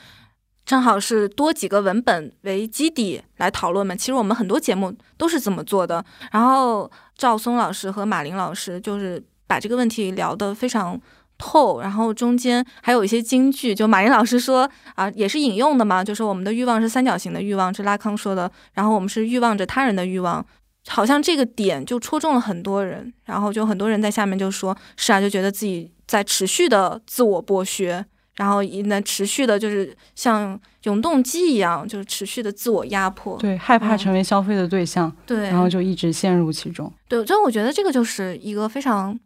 [0.71, 3.93] 正好是多几个文本为基底来讨论嘛。
[3.93, 6.01] 其实我们很多节目都是这么做的。
[6.31, 10.97] 然后赵松老师和马林老师就是把这个问题聊得非常。
[11.43, 20.45] 透，然后中间还有一些金句，就马林老师说啊，也是引用的嘛，就是我们的欲望是三角形的欲望，是拉康说的，然后我们是欲望着他人的欲望，
[20.87, 28.05] 好像这个点就戳中了很多人，然后就很多人在下面就说，是啊，就觉得自己在持续的自我剥削，
[28.41, 39.19] 然后也能持续的就是像永动机一样，就是持续的自我压迫，对，害怕成为消费的对象，对，然后就一直陷入其中，对，所以我觉得这个就是一个非常。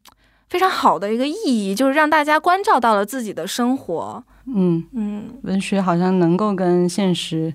[0.48, 4.24] 非常好的一个意义，就是让大家关照到了自己的生活。
[4.46, 7.52] 嗯嗯，文学好像能够跟现实，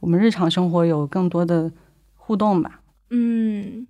[0.00, 1.72] 我们日常生活有更多的
[2.16, 2.80] 互动吧。
[3.08, 3.86] 嗯，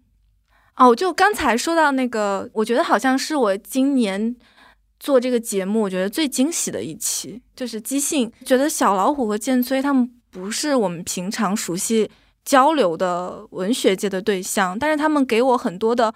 [0.76, 4.36] 哦，就刚才说到那个，我觉得好像是我今年
[5.04, 8.32] 做这个节目，我觉得最惊喜的一期，就是即兴。
[8.44, 12.10] 觉得小老虎和剑崔他们不是我们平常熟悉
[12.42, 16.14] 交流的文学界的对象，但是他们给我很多的。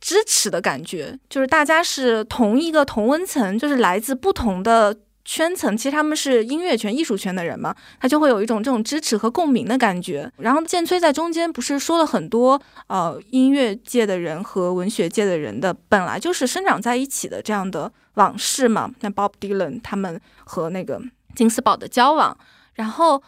[0.00, 4.96] 支持的感觉，就是大家是同一个同温层，就是来自不同的
[5.28, 5.76] 圈层。
[5.76, 10.32] 其实他们是音乐圈、艺术圈的人嘛，他就会有一种这种支持和共鸣的感觉。
[10.38, 18.90] 然后建崔在中间不是说了很多，呃，音乐界的人和文学界的人的本来就是生长在一起的这样的往事嘛。
[19.00, 20.98] 那 Bob Dylan 他们和那个
[21.36, 22.34] 金斯堡的交往，
[22.74, 23.22] 然后。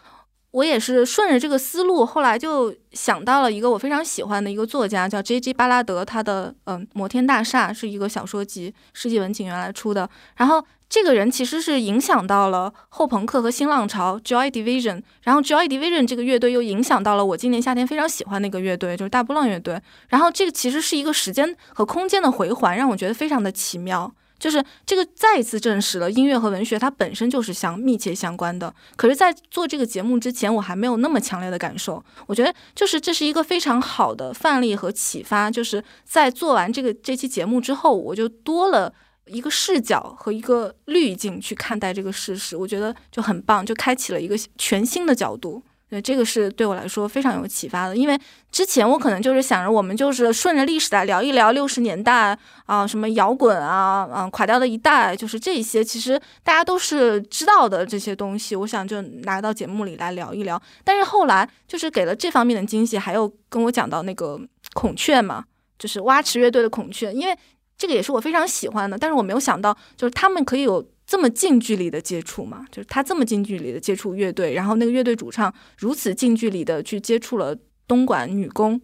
[0.53, 5.55] 我也是顺着这个思路，后来就想到了一个我非常喜欢的一个作家，叫 J.G.
[5.55, 10.11] 巴拉德，他的嗯《摩天大厦》是一个小说集，世纪文景原来出的。
[10.35, 19.81] 然后这个人其实是影响到了后朋克和新浪潮 Joy Division，然后 Joy Division 这个乐队又影响到了我今年夏天非常喜欢那个乐队，就是大波浪乐队。
[20.09, 24.13] 然后这个其实是一个时间和空间的回环，让我觉得非常的奇妙。
[24.41, 28.75] 就是这个再一次证实了音乐和文学它本身就是相密切相关的。
[28.97, 32.03] 可是，在做这个节目之前，我还没有那么强烈的感受。
[32.27, 35.51] 我觉得，就是这是一个非常好的范例和启发。
[35.51, 38.93] 就是在做完这个这期节目之后，我就多了
[39.31, 45.63] 一个视角和一个滤镜去看待这个事实，我觉得就很棒，就开启了一个全新的角度。
[45.89, 48.17] 对，这个是对我来说非常有启发的，因为
[48.53, 60.63] 之前我可能就是想着我们就是顺着历史来聊一聊六十年代啊，什么摇滚啊，嗯，垮掉的一代，就是这些，其实大家都是知道的这些东西，我想就拿到节目里来聊一聊。
[60.85, 64.41] 但是后来就是给了这方面的惊喜，还有跟我讲到那个
[64.75, 65.45] 孔雀嘛，
[65.77, 67.37] 就是蛙池乐队的孔雀，因为
[67.81, 70.87] 这个也是我非常喜欢的，但是我没有想到就是他们可以有。
[71.11, 77.53] 这么近距离的接触嘛，就是他这么近距离的接触乐队，然后那个乐队主唱如此近距离的去接触了
[77.89, 78.81] 东莞女工，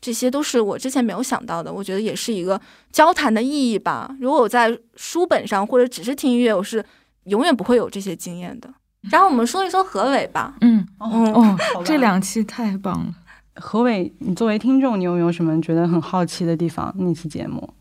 [0.00, 1.72] 这些都是我之前没有想到的。
[1.72, 2.60] 我觉得也是一个
[2.92, 4.14] 交谈的意义吧。
[4.20, 6.84] 如果我在书本上或者只是听音乐，我是
[7.24, 8.72] 永远不会有这些经验的。
[9.10, 10.54] 然后我们说一说何伟吧。
[10.60, 13.12] 嗯哦， 哦这两期太棒了。
[13.56, 16.94] 何伟，你作为听众，你有没有什么觉得很好奇的地方？
[16.96, 17.74] 那期节目，嗯，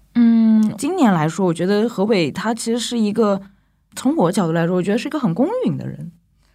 [0.77, 3.41] 今年来说，我觉得何伟他其实是一个，
[3.95, 6.12] 从我角度来说，我觉得是一个很公允的人。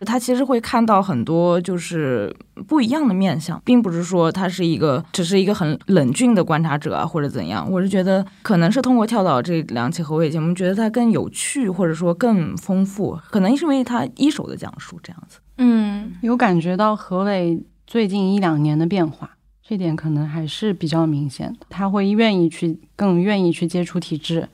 [0.06, 2.32] 他其实会看到很多就是
[2.68, 7.68] 不一样的面相，并不是说他是一个只是一个很冷峻的观察者啊，或者怎样。
[7.68, 13.18] 我是觉得可能是通过跳岛这两期何伟节目，觉得他更有趣，或者说更丰富。
[13.30, 15.40] 可能是因为他一手的讲述这样子。
[15.56, 19.28] 嗯，有感觉到何伟最近一两年的变化，
[19.68, 21.66] 这点可能还是比较明显的。
[21.68, 24.48] 他会愿意去，更愿意去接触体制、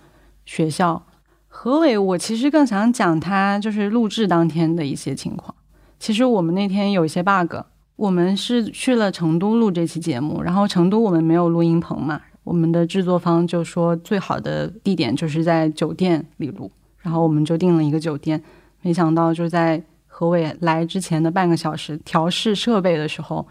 [0.45, 1.01] 学校。
[1.47, 5.55] 何伟，我其实更想讲他就是录制当天的一些情况。
[6.01, 7.55] 其实我们那天有一些 bug，
[7.95, 18.43] 我们是去了成都录这期节目，然后成都我们没有录音棚嘛，我们的制作方就说最好的地点就是在酒店里录，然后我们就订了一个酒店，
[18.83, 23.47] 没想到就在何伟来之前的半个小时调试设备的时候，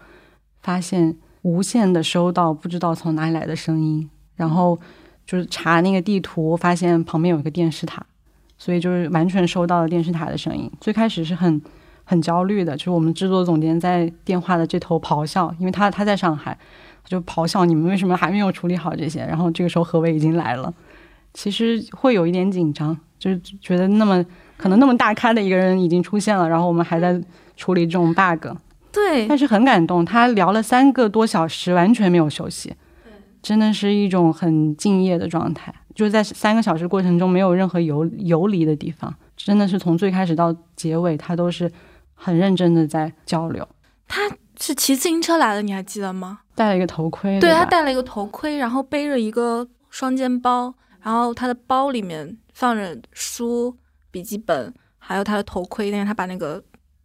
[0.60, 4.78] 发现无限的收到不知道从哪里来的声音，然后。
[5.26, 8.04] 就是查那个地图，发现旁边有一个电视塔，
[8.58, 10.70] 所以就是完全收到了电视塔的声音。
[10.82, 11.58] 最开始是很
[12.04, 16.58] 很焦虑的，就是我们制作总监在电话的这头咆哮，因为他他在上海，
[17.06, 19.20] 就咆哮你们为什么还没有处理好这些？
[19.20, 20.70] 然后这个时候何伟已经来了，
[21.32, 24.22] 其实会有一点紧张，就是觉得那么
[24.58, 27.18] 可能那么大咖的一个人已经出现了，然后我们还在
[27.56, 28.48] 处理这种 bug，
[28.94, 32.72] 对，但是很感动，他聊了三个多小时，完全没有休息。
[33.42, 41.70] 真的是一种很敬业的状态，就是在三个小时过程中没有任何游游离的地方，真的是从最开始到结尾，他都是
[42.14, 43.68] 很认真的在交流。
[44.08, 44.22] 他
[44.58, 46.40] 是骑自行车来的，你还记得吗？
[46.54, 53.76] 戴了一个头盔，对他戴了一个头盔，然后背着一个双肩包，然后他的包里面放着书、
[54.10, 56.62] 笔记本，还有他的头盔，但是他把那个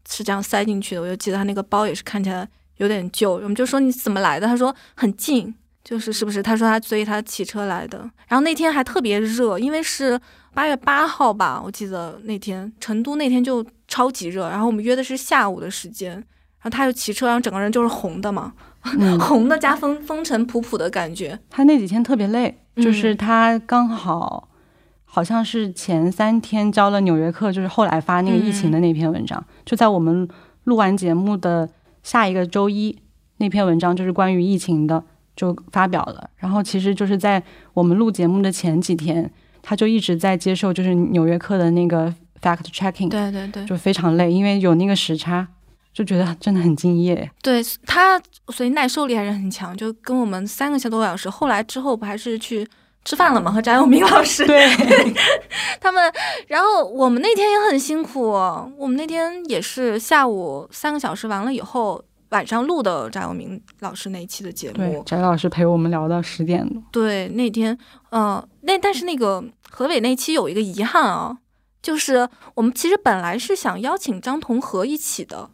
[0.09, 1.01] 是这样塞进去的。
[1.01, 2.45] 我就记得他那个包也是看起来
[2.77, 4.45] 有点旧，我们就说你怎么来的？
[4.45, 5.55] 他说很近。
[5.81, 6.43] 就是是不是？
[6.43, 10.19] 他说他所以他骑车来的，然后那天还特别热，因为是
[10.53, 18.53] 八月八号吧，我记得那天成都那天就超级热，然后我们约的是下午的时间，然后他就骑车，然后整个人就是红的嘛，
[19.19, 21.39] 红的加风风尘仆仆的感觉。
[21.49, 24.48] 他那几天特别累，就是他刚好
[25.11, 30.27] 好像是前三天交了《纽约客》，就是后来发那个疫情的那篇文章，就在我们
[30.65, 31.67] 录完节目的
[32.03, 32.97] 下一个周一，
[33.37, 35.03] 那篇文章就是关于疫情的。
[35.35, 37.41] 就发表了，然后其实就是在
[37.73, 45.47] 我们录节目的前几天，他就一直在接受就是《纽约客》的那个 fact checking，对对对，就非常累，因为有那个时差，
[45.93, 47.31] 就觉得真的很敬业。
[47.41, 51.29] 对他，所以耐受力还是很强，就跟我们三个小多小时。
[51.29, 52.67] 后来之后不还是去
[53.05, 53.51] 吃饭了吗？
[53.53, 54.67] 和翟永明老师，对
[55.81, 56.11] 他们。
[56.47, 58.31] 然后我们那天也很辛苦，
[58.77, 62.03] 我们那天也是下午三个小时完了以后。
[62.29, 66.79] 晚上录的翟永明老师那一期的节目，翟老师陪我们聊到十点多。
[66.91, 67.75] 对，那天，
[68.11, 71.35] 嗯，那但是那个何伟那期有一个遗憾啊，
[71.81, 75.49] 就是我们其实本来是想邀请张同和一起的，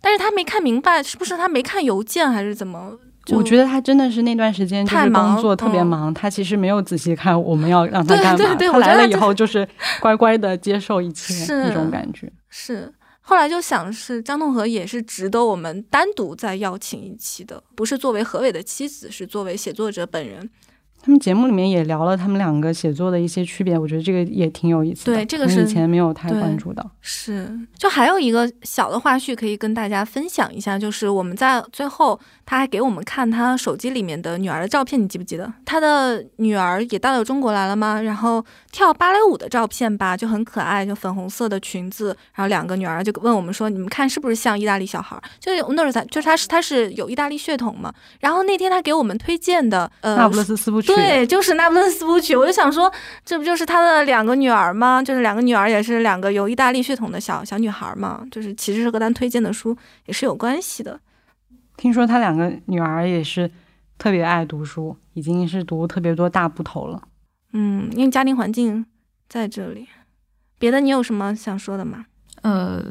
[0.00, 2.98] 但是他没看明白，是不是他没看邮件还是怎么？
[3.36, 8.56] 我觉得他真的是那段时间就是工作特别忙，他其实没有仔细看我们要让他干嘛。
[8.56, 9.68] 他来了以后就是
[10.00, 12.30] 乖乖的接受一切那种感觉。
[12.48, 12.92] 是。
[13.20, 20.48] 后来就想是张栋和也是值得我们单独再邀请一期的，不是作为何伟的妻子，是作为写作者本人。
[21.00, 25.14] 他们节目里面也聊了他们两个写作的一些区别，我觉得这个也挺有意思的。
[25.14, 26.90] 对，这个是以前没有太关注到。
[27.00, 35.52] 是，就还有一个小的花絮可以跟大家分享一下，就是我们在最后他还给我们看他手机里面的女儿的照片，你记不记得？
[35.66, 38.00] 他的女儿也到了中国来了吗？
[38.00, 47.92] 然后跳芭蕾舞的照片吧，就很可爱，就粉红色的裙子，然后两个女儿就问我们说：“你们看是不是像意大利小孩？”就是那时候他就是他是他是有意大利血统嘛。
[48.20, 50.86] 然后那天他给我们推荐的呃，那不勒斯四部曲。
[50.94, 52.90] 对，就是《那不勒斯四部曲》，我就想说，
[53.26, 55.02] 这不就是他的两个女儿吗？
[55.02, 60.98] 就是两个女儿也是两个有意大利血统的小小女孩嘛，就是其实是和他推荐的书也是有关系的。
[61.78, 63.50] 听说他两个女儿也是
[63.96, 67.00] 特别爱读书，已经是读特别多大部头了。
[67.54, 68.84] 嗯，因为家庭环境
[69.26, 69.88] 在这里。
[70.58, 72.04] 别的你有什么想说的吗？
[72.42, 72.84] 呃，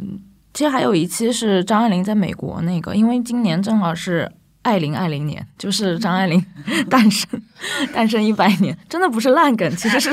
[0.54, 4.32] 其实还有一期是张爱玲在美国那个，因为今年正好是。
[4.64, 6.44] 爱玲爱玲年就是张爱玲
[6.90, 7.42] 诞生
[7.94, 10.10] 诞生一百年，真的不是烂梗， 其实是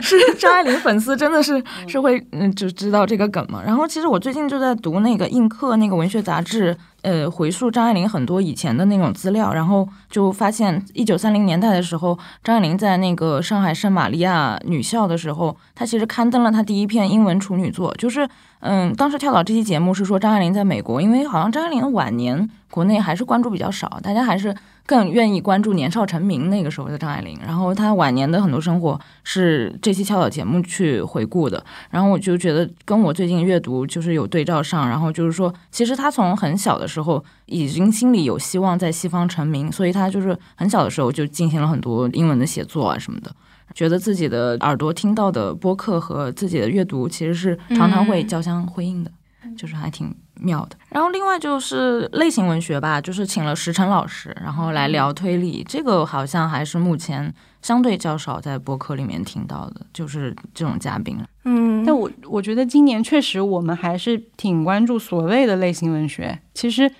[0.00, 3.62] 是张爱玲粉丝真的是是会嗯就知道这个梗嘛。
[3.64, 18.28] 然后其实我最近就在读那个映客那个文学杂志呃回溯张爱玲很多以前的那种资料，然后就发现一九三零年代的时候，张爱玲在那个上海圣玛利亚女校的时候，她其实刊登了她第一篇英文处女作，就是
[18.62, 24.56] 嗯，当时跳岛这期节目是说张爱玲在美国，因为好像张爱玲晚年国内还是关注比较少，大家还是。
[24.84, 43.32] 更愿意关注年少成名那个时候的张爱玲，然后她晚年的很多生活是这期跳岛节目去回顾的，然后我就觉得跟我最近阅读就是有对照上，然后就是说，其实她从很小的时候已经心里有希望在西方成名，所以她就是很小的时候就进行了很多英文的写作啊什么的，
[43.74, 49.10] 觉得自己的耳朵听到的播客和自己的阅读其实是常常会交相辉映的，
[49.56, 50.14] 就是还挺。
[50.40, 61.16] 妙的，然后另外就是类型文学吧，就是请了石晨老师，然后来聊推理，这个好像还是目前相对较少在播客里面听到的，就是这种嘉宾。
[61.44, 66.36] 嗯，但我我觉得今年确实我们还是挺关注所谓的类型文学。
[66.54, 66.90] 其实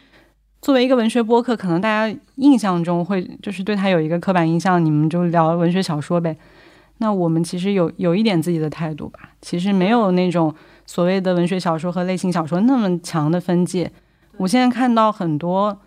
[0.60, 6.36] 作为一个文学播客，可能大家印象中会就是对他有一个刻板印象，你们就聊文学小说呗。
[6.98, 10.54] 那我们其实有有一点自己的态度吧，其实没有那种。
[10.84, 13.90] 所谓的文学小说和类型小说那么强的分界，
[14.36, 15.80] 我现在看到很多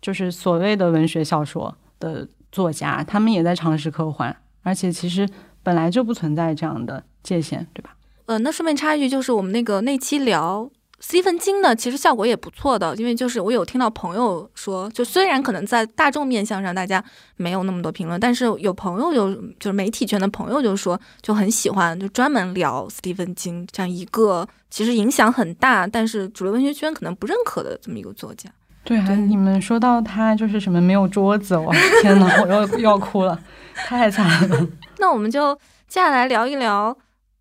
[0.00, 5.28] 就是所谓的文学小说的作家，他们也在尝试科幻，而且其实
[5.62, 7.94] 本来就不存在这样的界限，对吧？
[8.24, 10.68] 呃，那顺便插一句，就是我们那个那期聊。
[11.00, 17.02] 斯蒂芬金呢，其实效果也不错的，因为就是我有听到朋友说，就虽然可能在大众面相上大家
[17.36, 28.50] 没有那么多评论，但是有朋友有就是媒体圈的朋友就说就很喜欢，就专门聊斯蒂芬金这样一个其实影响很大，但是主流文学圈可能不认可的这么一个作家。
[28.82, 31.72] 对啊，你们说到他就是什么没有桌子，我
[32.02, 33.38] 天哪，我要要哭了，
[33.74, 34.66] 太惨了。
[34.98, 35.54] 那我们就
[35.86, 36.96] 接下来聊一聊。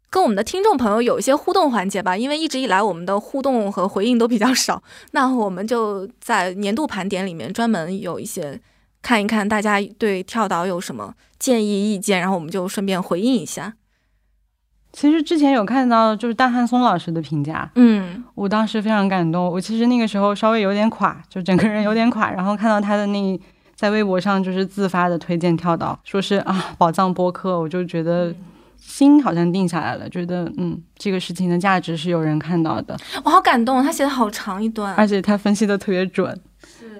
[0.09, 4.81] 跟我们的听众朋友有一些互动环节吧，因为一直以来我们的互动和回应都比较少，
[5.11, 8.59] 那我们就在年度盘点里面专门有一些
[9.01, 13.73] 看一看大家对跳岛有什么建议意见，然后我们就顺便回应一下。
[14.93, 19.45] 其实之前有看到就是大汉松老师的评价，嗯，我当时非常感动。
[19.45, 23.39] 我其实那个时候稍微有点垮，就整个人有点垮，然后看到他的那
[23.75, 28.33] 在微博上就是自发的推荐跳岛，说是啊宝藏播客，我就觉得。
[28.77, 32.97] 心好像定下来了，觉得嗯，这个事情的价值是有人看到的。
[33.23, 36.39] 我好感动，他写的好长一段，而且他分析的特别准，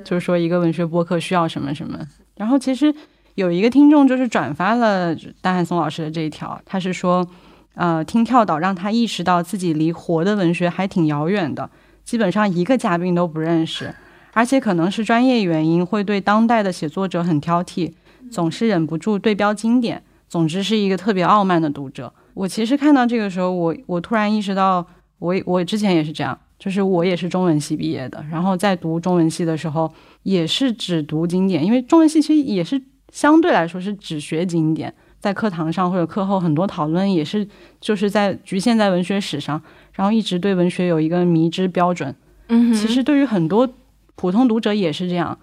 [0.03, 1.99] 就是说一个文学播客需要什么什么。
[2.35, 2.93] 然后其实
[3.35, 7.27] 有一个听众就是转发了大汉松老师的这一条，他是说，
[7.75, 11.69] 呃，听跳岛让他意识到自己离活的文学还挺遥远的，
[12.03, 13.93] 基本上一个嘉宾都不认识，
[14.33, 17.93] 而且可能是专业原因会对当代的写作者很挑剔，
[18.31, 20.03] 总是忍不住对标经典。
[20.27, 22.13] 总之是一个特别傲慢的读者。
[22.33, 24.85] 我其实看到这个时候，我我突然意识到，
[25.19, 29.91] 我我之前也是这样，就是我也是中文系毕业的，然后在读中文系的时候，
[30.23, 32.79] 也是只读经典，因为中文系其实也是
[33.11, 37.47] 相对来说是只学经典，在课堂上或者课后很多讨论也是
[37.81, 39.59] 就是在局限在文学史上，
[39.93, 42.13] 然后一直对文学有一个迷之标准。
[42.49, 43.67] 嗯，其实对于很多
[44.15, 45.37] 普通读者也是这样。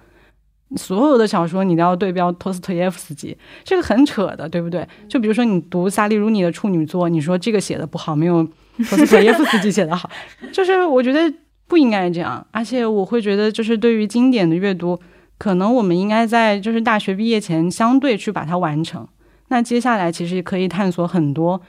[0.77, 4.87] 所有的小说你都要对标托斯托耶夫斯基，这个很扯的，对不对？
[5.09, 8.43] 就比如说你读萨利鲁尼的处女作，你说这个写的不好，没有
[8.89, 10.11] 托斯托耶夫斯基写的好，
[10.53, 11.33] 就是我觉得
[11.67, 12.45] 不应该这样。
[12.51, 14.99] 而且我会觉得，就是对于经典的阅读，
[15.39, 19.07] 可能我们应该在就是大学毕业前相对去把它完成。
[19.49, 21.61] 那接下来其实可以探索很多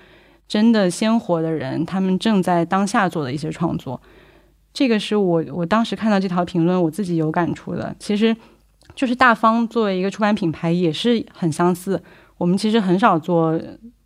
[0.47, 4.01] 真的鲜活的人，他们正在当下做的一些创作。
[4.73, 7.95] 这个是我我当时看到这条评论，我自己有感触的。
[7.99, 8.35] 其实。
[8.95, 12.01] 就是大方作为一个出版品牌也是很相似，
[12.37, 13.59] 我们其实很少做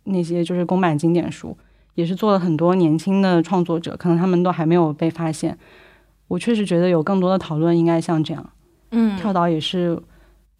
[0.04, 1.56] 那些就是公版经典书，
[1.94, 5.56] 也是做了很多年轻的创作者，可能他们都还没有被发现。
[6.26, 8.50] 我确实觉得有更多的讨论应该像这样，
[8.90, 9.96] 嗯，跳岛也是，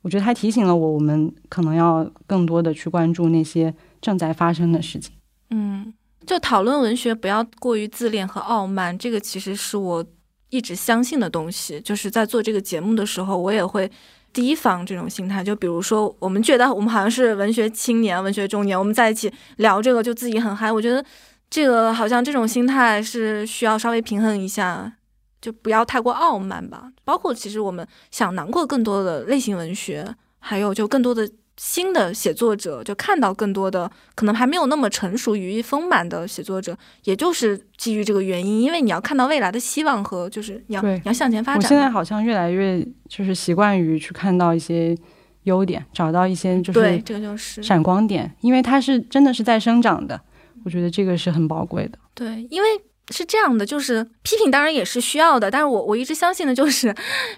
[0.02, 5.12] 我觉得他提醒了我，我们可能要更多的去关注那些正在发生的事情。
[5.50, 5.92] 嗯，
[6.24, 10.04] 就讨论文学不要过于自恋和傲慢，这个其实是我
[10.50, 11.80] 一直相信的东西。
[11.80, 13.90] 就是在做这个节目的时候，我也会。
[14.32, 20.70] 提防这种心态，就比如说，我们觉得我们好像是文学青年、文学中年，我们在一起聊这个就自己很嗨。
[20.70, 21.04] 我觉得
[21.48, 24.92] 这个好像这种心态是需要稍微平衡一下，
[25.40, 26.90] 就不要太过傲慢吧。
[27.04, 31.28] 包括其实我们想囊括更多的类型文学，还有就更多的。
[31.60, 41.62] 新的写作者就看到更多的可能还没有那么成熟、羽翼丰满的写作者，也就是基于这个原因，因为你要看到未来的希望和就是你要你要向前发展。
[41.62, 44.96] 我现在好像越来越就是习惯于去看到一些
[45.42, 50.18] 优点，找到一些就是对这个就是闪光点，因为它是真的是在生长的，
[50.64, 51.98] 我觉得这个是很宝贵的。
[52.14, 52.68] 对，因为
[53.10, 56.94] 是这样的，就是批评当然也是需要的，但是我我一直相信的就是，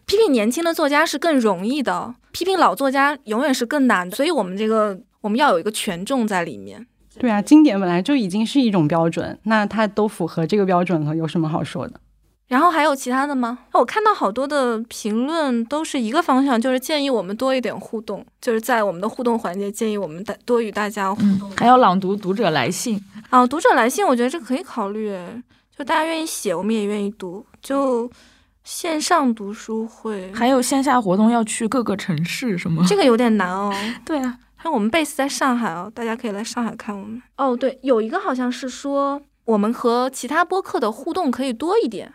[0.07, 6.87] 批评年轻的作家是更容易的，批评老作家永远是更难的，所以我们这个我们要有一个权重在里面。
[7.18, 12.01] 对啊，经典本来就已经是一种标准，那它都符合这个标准了，有什么好说的？
[12.49, 13.59] 然后还有其他的吗？
[13.73, 21.51] 我看到好多的评论都是一个方向，就是建议我们多一点互动，就是在我们的互动环节建议我们大多与大家互动。
[21.57, 25.14] 还要朗读读者来信，啊，读者来信，我觉得这可以考虑，
[25.77, 28.11] 就大家愿意写，我们也愿意读，就
[28.62, 32.85] 线上读书会，还有线下活动要去各个城市，什么？
[32.87, 33.73] 这个有点难哦。
[34.05, 37.20] 对啊，像我们 base 在上海哦，大家可以来上海看我们。
[37.37, 42.12] 哦，对，有一个好像是说我们和其他播客的互动可以多一点，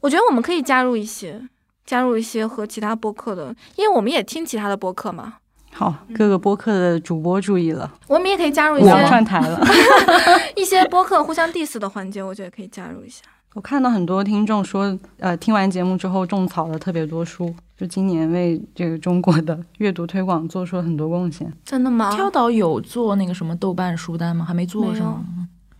[0.00, 1.48] 我觉得我们可以加入一些，
[1.84, 5.34] 加入一些和其他播客的，因为我们也听其他的播客嘛，
[5.76, 9.60] 好，各个播客的主播注意了，我们也可以加入一我些串台了。
[10.56, 13.22] 一些播客互相 diss 的环节，我觉得可以加入一下。
[13.52, 21.52] 我看到很多听众说，呃，听完节目之后种草了特别多书，就今年为这个中国的阅读推广做出了很多贡献。
[21.62, 22.10] 真的吗？
[22.10, 24.46] 跳岛有做那个什么豆瓣书单吗？
[24.46, 25.22] 还没做没有是吗？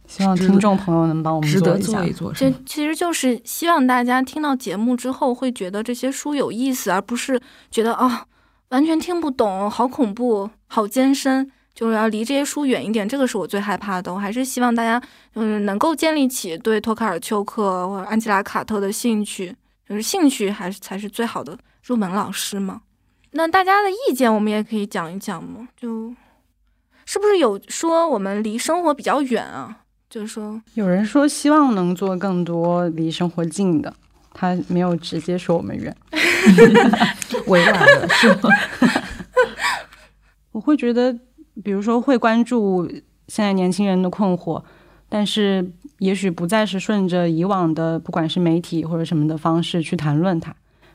[0.07, 2.07] 希望听众朋友能帮我们做一下做。
[2.07, 2.57] 一做，是这？
[2.67, 7.41] 其实就是希望大家听到节目之后会觉得这些书有意思，而不是
[7.71, 8.25] 觉得啊、
[8.71, 13.09] 完全听不懂，好恐怖，好艰深，就是要离这些书远一点。
[13.09, 14.13] 这个是我最害怕的。
[14.13, 15.01] 我还是希望大家
[15.35, 19.55] 嗯能够建立起对托卡尔丘克或者安吉拉卡特的兴趣，
[19.89, 22.83] 就是兴趣还是才是最好的入门老师嘛。
[23.33, 26.15] 那大家的意见我们也可以讲一讲嘛，就
[27.05, 29.83] 是不是有说我们离生活比较远啊？
[30.09, 33.93] 就是说，有人说希望能做更多离生活近的，
[34.39, 35.97] 他没有直接说我们远。
[37.49, 38.51] 委婉的是吗？
[40.53, 41.17] 我会觉得，
[41.65, 42.87] 比如说会关注
[43.29, 44.63] 现在年轻人的困惑，
[45.09, 50.55] 但是也许不再是顺着以往的不管是媒体或者什么的方式去谈论它。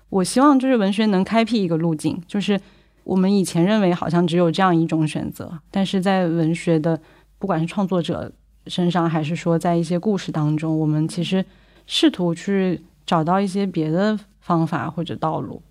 [0.09, 2.59] 我希望就是文学能开辟一个路径，就是
[3.03, 6.99] 我们以前认为好像只有这样一种选择，但是在文学的
[7.39, 8.31] 不管是创作者
[8.67, 11.43] 身上，还是说在一些故事当中，我们其实
[11.87, 15.61] 试图去找到一些别的方法或者道路。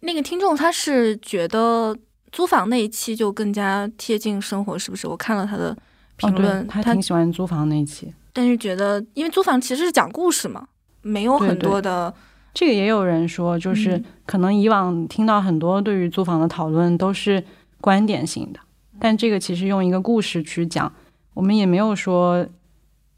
[0.00, 1.96] 那个听众他是觉得
[2.30, 5.08] 租房那一期就更加贴近生活，是不是？
[5.08, 5.76] 我看了他的
[6.16, 8.12] 评哦、论，对他挺喜欢租房那一期。
[8.32, 10.68] 但是觉得因为租房其实是讲故事嘛，
[11.02, 12.14] 没有很对对多的
[12.52, 17.42] 这个也有人说，就是嗯可能以往听到很多对于租房的讨论都是
[17.80, 18.60] 观点性的，
[19.00, 20.92] 但这个其实用一个故事去讲，
[21.32, 22.46] 我们也没有说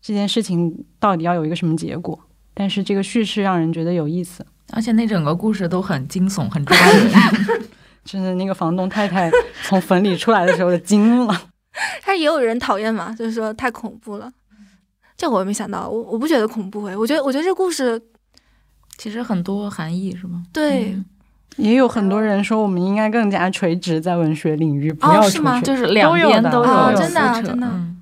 [0.00, 2.18] 这件事情到底要有一个什么结果，
[2.58, 4.44] 但是这个叙事让人觉得有意思。
[4.72, 7.10] 而且那整个故事都很惊悚，很抓人。
[8.04, 9.30] 真的，那个房东太太
[9.62, 11.42] 从坟里出来的时候惊了。
[12.04, 14.28] 但是也有人讨厌嘛，就是说太恐怖了。
[15.16, 18.00] 这我也没想到，我我不觉得恐怖哎，我觉得我觉得这故事
[18.96, 20.42] 其实很多含义是吗？
[20.52, 21.04] 对、嗯
[21.56, 25.60] 也有很多人说，我们应该更加垂直在文学领域，不要出哦是吗。
[25.60, 28.00] 就是两边都都有真的啊真的嗯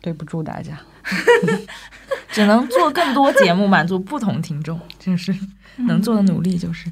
[0.00, 0.76] 对不住大家。
[2.30, 5.34] 只能做更多节目，满足不同听众，就是
[5.76, 6.90] 能做的努力就是。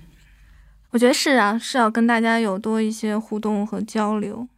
[0.91, 4.49] 我觉得是啊，是要跟大家有多一些互动和交流。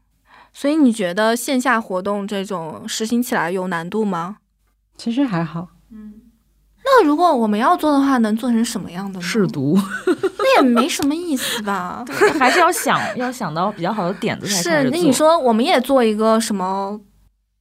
[0.55, 4.37] 所以你觉得线下活动这种实行起来有难度吗？
[4.97, 6.15] 其实还好，嗯
[6.85, 9.25] 那如果我们要做的话，能做成什么样的呢？
[9.25, 9.79] 试读
[10.39, 12.05] 那也没什么意思吧？
[12.39, 17.01] 还是要想要想到比较好的点子才开是，始做那你说我们也做一个什么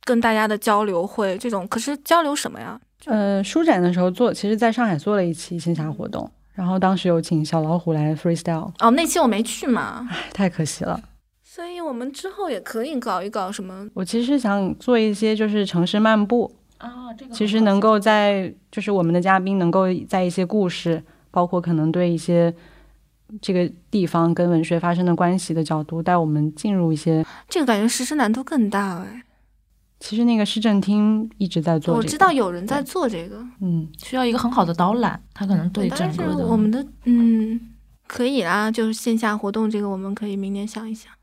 [0.04, 2.80] 跟大家的交流会这种，可是交流什么呀？
[3.06, 11.02] 呃，书展的时候做，其实在上海做了一期线下活动，然后当时有请小老虎来 freestyle，哦，那期我没去嘛，唉，太可惜了。
[11.44, 13.88] 所以我们之后也可以搞一搞什么。
[13.94, 22.54] 我其实想做一些就是城市漫步，啊，这个其实能够在就是我们的嘉宾能够在一些故事，包括可能对一些
[23.42, 27.26] 这个地方跟文学发生的关系的角度，带我们进入一些。
[27.50, 29.24] 这个感觉实施难度更大哎。
[30.02, 37.60] 其实那个市政厅一直在做、这个，我知道有人在做这个，嗯，需要一个很好的导览，他可能对整但是个的我们的嗯
[38.08, 41.14] 可以啦，就是线下活动这个，我们可以明年想一想。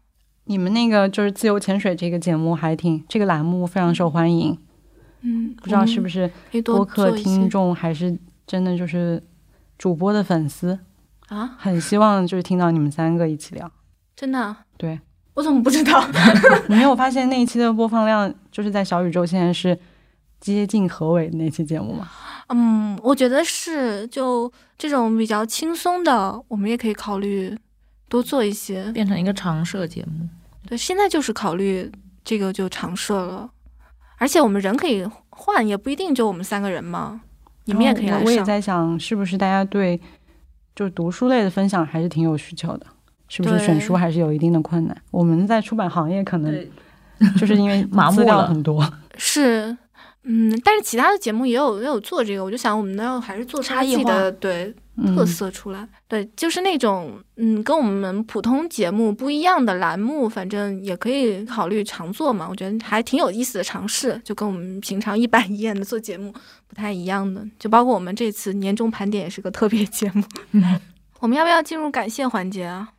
[0.45, 4.57] 你们那个就是自由潜水这个节目还挺这个栏目非常受欢迎，
[5.23, 6.31] 嗯，不知道是不是
[6.65, 8.17] 播客听众还是
[8.47, 9.23] 真的就是
[9.77, 10.79] 主播的粉丝，
[11.27, 11.57] 啊？
[11.59, 13.71] 很希望就是听到你们三个一起聊。
[14.17, 14.61] 真的啊？
[14.79, 14.99] 对，
[15.39, 16.05] 我怎么不知道？
[16.67, 19.79] 你 没有发现那一期的播放量就是在小宇宙现在是
[20.41, 22.09] 接近何伟那期节目吗？
[22.49, 27.57] 嗯，我觉得是，就这种比较轻松的，我们也可以考虑
[28.09, 28.91] 多做一些。
[28.91, 30.29] 变成一个常设节目。
[30.67, 31.89] 对，现在就是考虑
[32.25, 33.49] 这个就常设了，
[34.17, 37.21] 而且我们人可以换，也不一定就我们三个人嘛。
[37.67, 38.25] 你们也可以来上。
[38.25, 40.01] 我也在想，是不是大家对
[40.75, 42.87] 就读书类的分享还是挺有需求的？
[43.29, 44.97] 是不是选书还是有一定的困难？
[45.11, 46.67] 我们在出版行业可能
[47.39, 49.77] 就是因为 麻木了很多，是。
[50.31, 54.75] 嗯，但是其他的节目也有也有做这个，我就想我们要还是做差异的对
[55.07, 62.47] 特色出来，对，就是那种嗯跟我们普通节目不一样的栏目，反正也可以考虑常做嘛。
[62.51, 66.31] 我觉得还挺有意思的尝试，就跟我们平常一板一眼的做节目
[66.67, 67.43] 不太一样的。
[67.59, 70.23] 就包括我们这次年终盘点也是个特别节目。
[71.21, 72.91] 我们要不要进入感谢环节啊？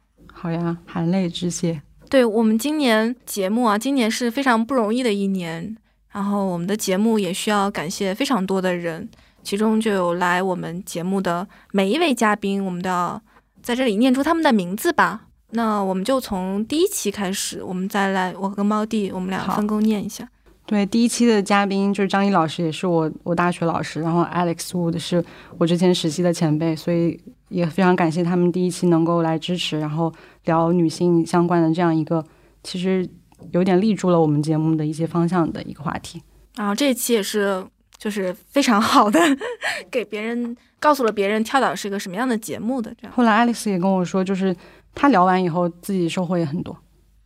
[0.42, 1.82] 好呀，含泪致谢。
[2.10, 5.76] 对我们今年节目啊，今年是非常不容易的一年。
[6.14, 9.10] 然后我们的节目也需要感谢非常多的人，
[9.44, 13.22] 其中就有来我们节目的每一位嘉宾，我们都要
[13.62, 15.28] 在这里念出他们的名字吧。
[15.52, 20.26] 那我们就从第一期开始，我们再来，我跟猫弟，我们俩分工念一下。
[20.66, 25.24] 对，第一期的嘉宾就是张一老师，也是我我大学老师，然后 Alex Wood 是
[25.58, 27.20] 我之前实习的前辈，所以
[27.50, 30.14] 也非常感谢他们第一期能够来支持，然后
[30.46, 32.26] 聊女性相关的这样一个
[32.64, 33.10] 其实。
[33.54, 36.22] 有点立住了我们节目的一些方向的一个话题，
[36.58, 37.66] 然后这一期也是
[37.98, 39.18] 就是非常好的，
[39.90, 42.94] 给别人告诉了别人跳岛是一个什么样的节目的。
[43.00, 44.54] 这样，后来爱丽丝也跟我说，就是
[44.94, 46.78] 他聊完以后自己收获也很多，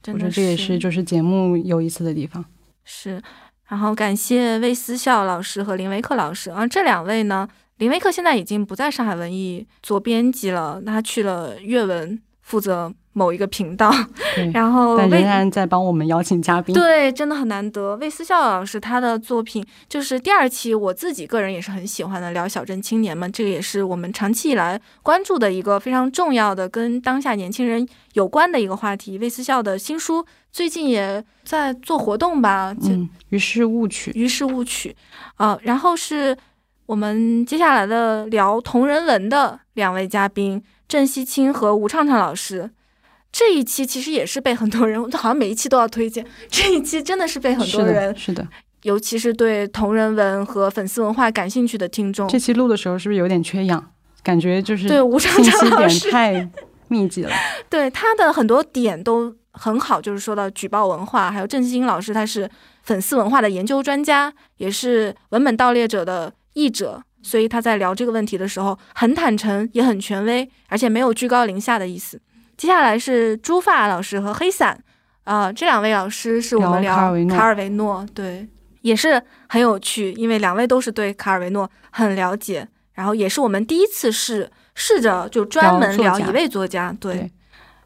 [0.05, 2.45] 我觉得这也是就是节目有意思的地方。
[2.83, 3.19] 是，
[3.67, 7.49] 然后感谢魏思笑老师和林维克老师啊，这两位呢，
[7.83, 12.93] 林维克现在已经不在上海文艺做编辑了，他去了阅文负责。
[13.15, 13.93] 某一个频道，
[14.55, 17.95] 然后但仍然在帮我们邀请嘉宾，对，真的很难得。
[17.97, 29.19] 魏思笑老师他的作品就是第二期，我自己个人也是很喜欢的，聊小镇青年们，这个也是我们长期以来关注的一个非常重要的跟当下年轻人有关的一个话题。
[29.19, 32.75] 魏思笑的新书最近也在做活动吧？
[32.81, 34.95] 嗯，于是误取，于是误取，
[35.35, 36.35] 啊，然后是
[36.85, 42.69] 我们接下来的聊同人文的两位嘉宾郑希清和吴畅畅老师。
[43.31, 46.25] 这一期其实也是被很多人，好像每一期都要推荐。
[46.49, 48.47] 这一期真的是被很多人，是的，
[48.83, 52.27] 尤其是对同人文和粉丝文化感兴趣的听众。
[52.27, 53.91] 这期录的时候是不是有点缺氧？
[54.21, 56.47] 感觉就是对吴畅畅老师太
[56.89, 57.31] 密集了。
[57.69, 62.47] 对他的很多点都很好，就是说到举报文化，还有郑欣老师，他是
[62.83, 72.19] 粉丝文化的研究专家，也是文本盗猎者的译者，所以他在聊这个问题的时候很坦诚，也很权威，而且没有居高临下的意思。
[72.55, 74.79] 接下来是朱发老师和黑伞，
[75.23, 78.47] 啊，这两位老师是我们聊卡尔维诺，对，
[78.81, 87.31] 也是很有趣，因为两位都是对卡尔维诺很了解，然后也是我们第一次试试着就专门聊一位作家，对。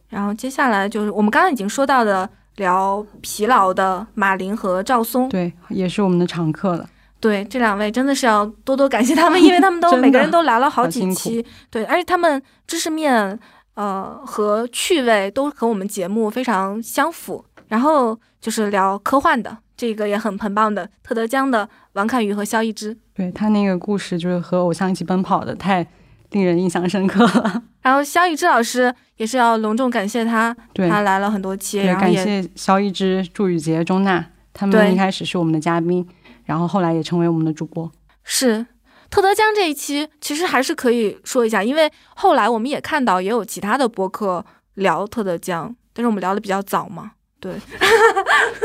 [0.09, 6.89] 然后接下来就是我们刚刚已经说到的聊疲劳的马林和赵松，对，也是我们的常客了。
[7.27, 13.39] 对，这两位真的是要多多感谢他们，因为他们都 每个人都来了好几期，对，而且他们知识面。
[13.77, 17.45] 呃，和趣味都和我们节目非常相符。
[17.67, 22.97] 然后就是聊科幻的，这个也很很棒的，特德·江的王侃宇和肖一之。
[23.13, 25.85] 对他那个故事，就是和偶像一起奔跑的，太
[26.31, 27.61] 令人印象深刻了。
[27.83, 30.57] 然后肖一之老师也是要隆重感谢他，
[30.89, 36.03] 他来了很多期，然后感谢肖一之、祝宇杰、钟娜，他们一开始是我们的嘉宾，
[36.47, 37.91] 然后后来也成为我们的主播。
[38.23, 38.65] 是。
[39.09, 47.13] 特德江这一期其实还是可以说一下，因为后来我们也看到也有其他的播客聊特德江，但是我们聊的比较早嘛。
[47.39, 47.53] 对，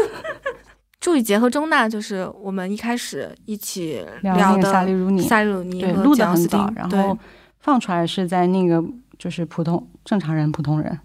[0.98, 7.16] 祝宇杰和钟娜就是我们一开始一起聊的萨利鲁尼，萨利鲁尼对，录的很早，然后
[7.60, 8.82] 放出来是在那个
[9.16, 10.98] 就是普通正常人、普通人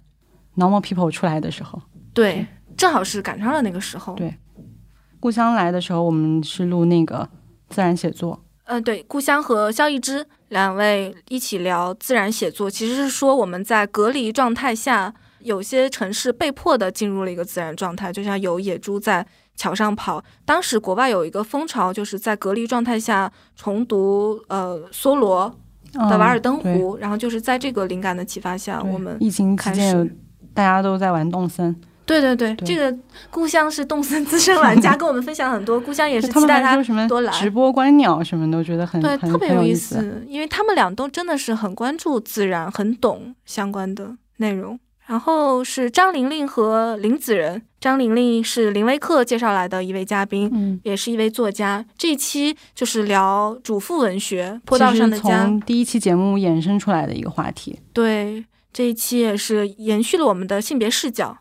[0.56, 1.80] normal people 出来的时候，
[2.12, 2.44] 对，
[2.76, 4.16] 正好是赶上了那个时候。
[4.16, 4.36] 对，
[5.20, 7.28] 故乡来的时候我们是录那个
[7.70, 8.40] 自然写作。
[8.66, 20.22] 嗯，对，故乡和肖一之两位一起聊自然写作，其实是说我们在隔离状态下，有些城市被迫的进入了一个自然状态，就像有野猪在桥上跑。
[20.44, 25.50] 当时国外有一个风潮，就是在隔离状态下重读呃梭罗
[25.94, 30.18] 的《瓦尔登湖》，然后就是在这个灵感的启发下，我们疫情期间
[30.54, 31.74] 大家都在玩动森。
[32.08, 32.98] 对对对，这个
[33.30, 35.78] 故乡是动森资深玩家，跟我们分享很多。
[35.80, 40.26] 故乡也是期待他多来直播观鸟什么都，觉得很对，特别有意思。
[40.28, 44.80] 因为他们俩都真的是很关注自然，很懂相关的内容。
[45.06, 51.86] 然后是张玲玲和林子仁，张玲玲是林威克介绍来的一位嘉宾，嗯，也是一位作家。
[51.98, 57.80] 这一期就是聊主妇文学，坡道上的家，从第一期节目衍生出来的一个话题。
[57.94, 58.44] 对，
[58.74, 61.38] 这一期也是延续了我们的性别视角。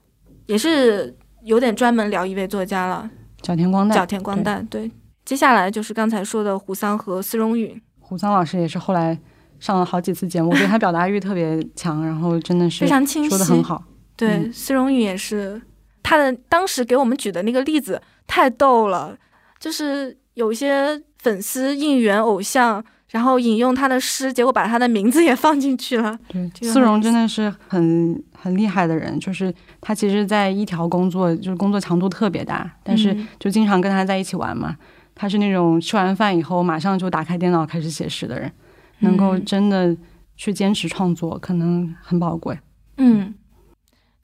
[0.46, 3.08] 也是有点专门聊一位作家了，
[3.42, 3.94] 角田光代。
[3.94, 4.90] 角田光代，对。
[5.24, 7.80] 接下来就是刚才说的胡桑和丝绒允。
[7.98, 9.18] 胡桑老师也是后来
[9.58, 13.82] 上了好几次节目，我觉得他表达欲特别强，然后真的是非常清晰，说的很好。
[14.16, 15.60] 对，嗯司荣宇也是，
[16.02, 19.18] 他的当时给我们举的那个例子太逗了，
[19.58, 26.18] 就是有一些粉丝应援偶像，然后引用他的诗，结果把他的名字也放进去了。
[26.28, 34.76] 对，思荣真的是很很厉害的人，就是他其实，在一条工作就是工作强度特别大，但是嗯就经常跟他在一起玩嘛。
[35.14, 38.52] 他是那种吃完饭以后马上就打开电脑开始写诗的人，
[38.98, 39.96] 能够嗯真的
[40.36, 42.58] 去坚持创作，可能很宝贵。
[42.98, 43.34] 嗯，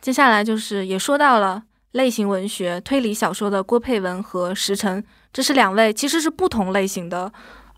[0.00, 1.62] 接下来就是也说到了
[1.92, 5.02] 类型文学推理小说的郭佩文和石晨，
[5.32, 7.32] 这是两位其实是不同类型的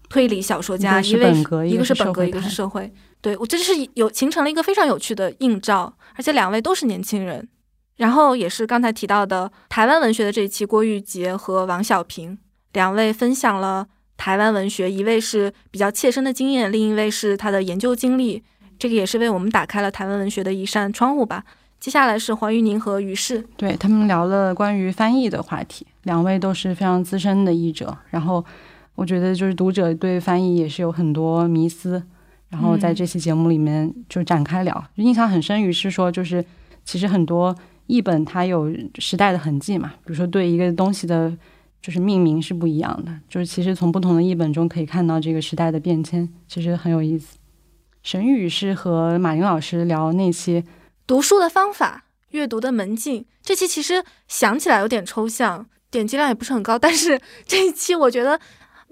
[0.09, 2.95] 推理小说家，一个是位本格一个是是本格，一个是社会派社会。
[3.21, 7.49] 对我这是有形成了一个非常有趣的映照，而且两位都是年轻人。
[7.97, 12.37] 然后也是刚才提到的台湾文学的这一期，郭玉洁和王小平
[12.73, 13.87] 两位分享了
[14.17, 18.43] 台湾文学，一位是比较切身的经验，另一位是他的研究经历。
[18.79, 21.45] 这个也是为我们打开了台湾文学的一扇窗户吧。
[21.79, 28.45] 接下来是黄玉宁和于适，对他们聊了关于翻译的话题，两位都是非常资深的译者，然后
[28.95, 32.03] 我觉得就是读者对翻译也是有很多迷思，
[32.49, 34.85] 然后在嗯这期节目里面就展开聊。
[34.97, 36.45] 印象很深于是说，就是
[36.85, 37.55] 其实很多
[37.87, 41.37] 译本它有时代的痕迹嘛，比如说对一个东西的，
[41.83, 47.37] 就是命名是不一样的，就是其实从不同的译本中可以看到这个时代的变迁，其实很有意思。
[48.03, 50.63] 沈宇是和马林老师聊那期
[51.07, 53.25] 读书的方法，阅读的门径。
[53.43, 58.39] 这期其实想起来有点抽象，点击量也不是很高，但是这一期我觉得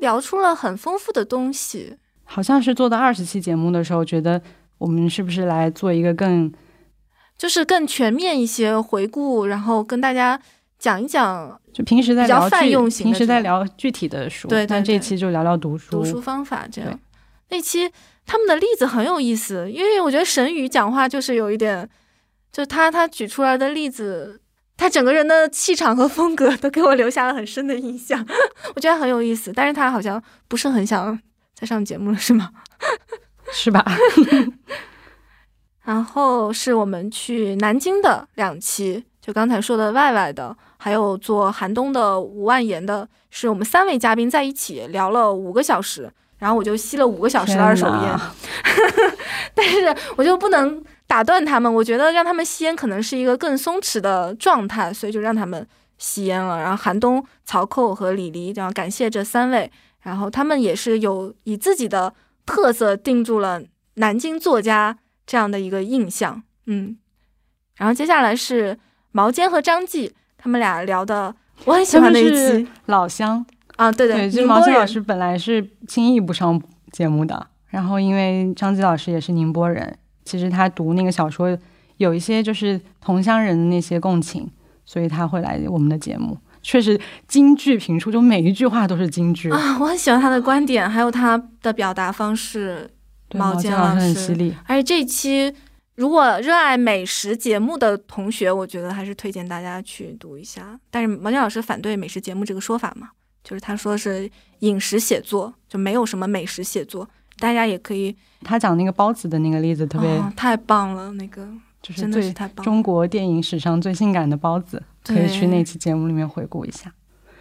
[0.02, 1.96] 聊出了很丰富的东西。
[2.24, 4.42] 好像是做到二十期节目的时候，觉得
[4.78, 6.52] 我们是不是来做一个更
[7.38, 10.38] 就是更全面一些回顾，然后跟大家
[10.78, 15.90] 讲一讲就平时在聊泛用型平时在聊具体的书，对对但这期就聊聊读书。
[15.90, 16.66] 读书方法。
[16.70, 16.98] 这样
[17.50, 17.88] 那期
[18.26, 21.88] 他们的例子很有意思，因为我觉得沈宇讲话就是有一点，
[22.50, 24.40] 就他他举出来的例子。
[24.82, 28.26] 他整个人的气场和风格都给我留下了很深的印象，
[28.74, 29.52] 我觉得很有意思。
[29.54, 31.16] 但是他好像不是很想
[31.54, 32.50] 再上节目了，是吗？
[33.52, 33.84] 是吧？
[35.86, 48.18] 然后是我们去南京的两期，就刚才说的外外的，还有做寒冬的五万言的，是我们三位嘉宾在一起聊了五个小时，然后我就吸了五个小时的二手烟，
[49.54, 50.82] 但是我就不能
[51.12, 55.66] 打断他们，我觉得让他们吸烟可能是一个更松弛的状态，所以就让他们
[55.98, 56.58] 吸烟了。
[56.58, 62.14] 然后寒冬、曹寇和李黎，然后感谢这三位，然后他们也是有以自己的
[62.46, 63.62] 特色定住了
[63.96, 64.96] 南京作家
[65.26, 66.96] 这样的一个印象，嗯。
[67.76, 68.78] 然后接下来是
[69.10, 71.34] 毛尖和张继，他们俩聊的
[71.66, 73.44] 我很喜欢的一期老乡，
[73.76, 76.58] 啊，对对，就是宁波人毛尖老师本来是轻易不上
[76.90, 81.56] 节目的，然后因为张继老师也是宁波人，其实他读那个小说
[81.96, 84.50] 有一些就是同乡人的那些共情，
[84.84, 86.36] 所以他会来我们的节目。
[86.62, 89.50] 确实金句频出，就每一句话都是金句。
[89.50, 92.90] 啊，我很喜欢他的观点，还有他的表达方式。
[93.28, 95.50] 对毛尖老师很犀利，而且这一期，
[95.94, 100.78] 如果热爱美食节目的同学，我觉得还是推荐大家去读一下。
[100.90, 103.08] 但是毛尖老师反对美食节目这个说法嘛，
[103.42, 107.08] 就是他说是饮食写作，就没有什么美食写作，
[107.42, 111.46] 大家也可以他讲那个包子的那个例子特别，哦、太棒了，那个
[111.82, 112.32] 就是最。
[112.62, 116.92] 中国电影史上最性感的包子，可以去那期节目里面回顾一下。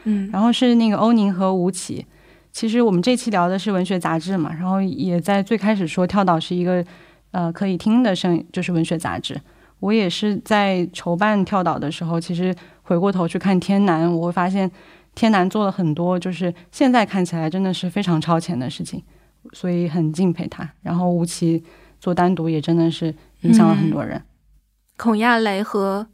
[0.05, 2.05] 嗯，然后是那个欧宁和吴起。
[2.51, 6.83] 其实我们这期聊的是文学杂志嘛，然后也在最开始说跳岛是一个
[7.29, 9.39] 呃可以听的声，就是文学杂志。
[9.79, 14.69] 我也是在筹办跳岛的时候，其实回过头去看天南，我会发现
[15.15, 19.01] 天南做了很多，就是现在看起来真的是非常超前的事情，
[19.53, 20.69] 所以很敬佩他。
[20.81, 21.63] 然后吴奇
[21.99, 24.21] 做单独也真的是影响了很多人。
[24.97, 26.05] 孔亚雷和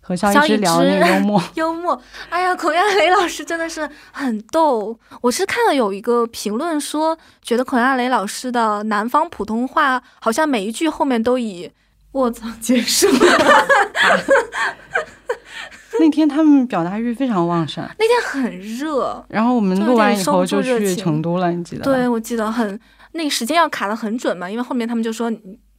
[0.00, 4.96] 和肖肖一一之聊那个幽默， 幽默，哎呀，孔亚雷老师真的是很逗。
[5.20, 11.68] 我是看了有一个评论说，觉得孔亚雷老师的南方普通话好像每一句后面都以
[12.12, 13.08] “卧槽”结束。
[16.00, 17.84] 那天他们表达欲非常旺盛。
[17.98, 21.84] 那天很热，然后我们录完以后就去成都了，你记得？
[21.84, 22.78] 对我记得很
[23.12, 25.30] 那个时间要卡的很准嘛，因为后面他们就说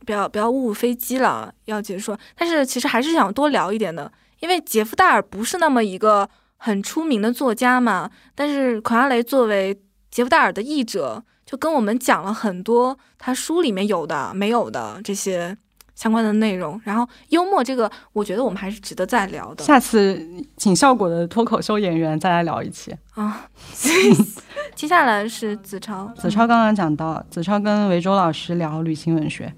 [0.06, 2.16] 不要不要误飞机了，要结束。
[2.36, 9.78] 但是其实还是想多聊一点的，因为杰夫戴尔不是那么一个很出名的作家嘛，但是孔亚雷作为
[10.10, 15.56] 杰夫戴尔的译者，就跟我们讲了很多他书里面有的没有的这些
[15.98, 16.80] 相关的内容。
[16.86, 20.26] 然后幽默这个，我觉得我们还是值得再聊的下次
[20.56, 22.96] 请效果的脱口秀演员再来聊一期。
[23.16, 23.50] 啊。
[23.74, 23.92] 接
[24.76, 29.52] 接下来是子超，子超刚刚讲到，子超跟维州老师聊旅行文学，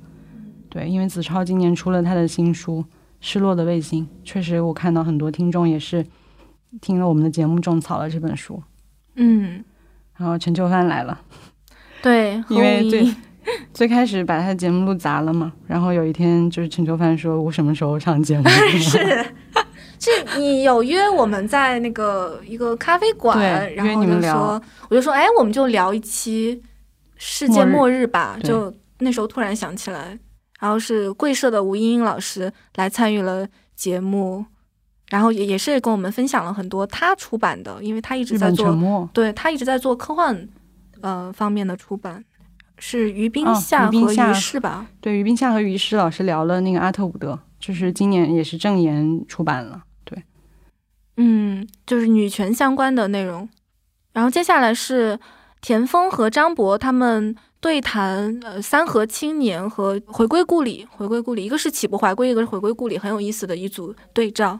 [0.70, 2.82] 对，因为子超今年出了他的新书
[3.20, 6.06] 《失落的卫星》，确实我看到很多听众也是
[6.80, 8.64] 听了我们的节目种草了这本书。
[9.16, 9.62] 嗯，
[10.16, 11.20] 然后陈秋帆来了，
[12.02, 13.14] 对，因为最
[13.74, 18.48] 最开始把他的节目录砸了嘛，然后有一天就是陈秋帆说：“我什么时候上节目？”
[18.80, 19.26] 是。
[20.02, 23.38] 是你有约我们在那个一个咖啡馆，
[23.76, 26.64] 然后就说，我就说，哎，我们就聊一期
[27.18, 28.40] 世界末日吧。
[28.42, 30.18] 就那时候突然想起来，
[30.58, 33.46] 然后是贵社的吴英英老师来参与了
[33.76, 34.46] 节目，
[35.10, 40.48] 然后也也是跟我们分享了很多他出版的，因为他一直在做，对他一直在做科幻
[41.02, 42.24] 呃方面的出版，
[42.80, 44.88] 是于冰夏和于适吧？
[45.00, 49.84] 对，于冰夏和于适老师聊了那个阿特伍德，就是今年也是正言出版了。
[50.04, 50.24] 对
[51.18, 53.48] 嗯，就是女权相关的内容，
[54.14, 55.20] 然后接下来是
[55.62, 64.58] 田丰和张博他们对谈，呃，三和青年和回归故里，回归故里，一个是起不怀归，一个是回归故里，很有意思的一组对照。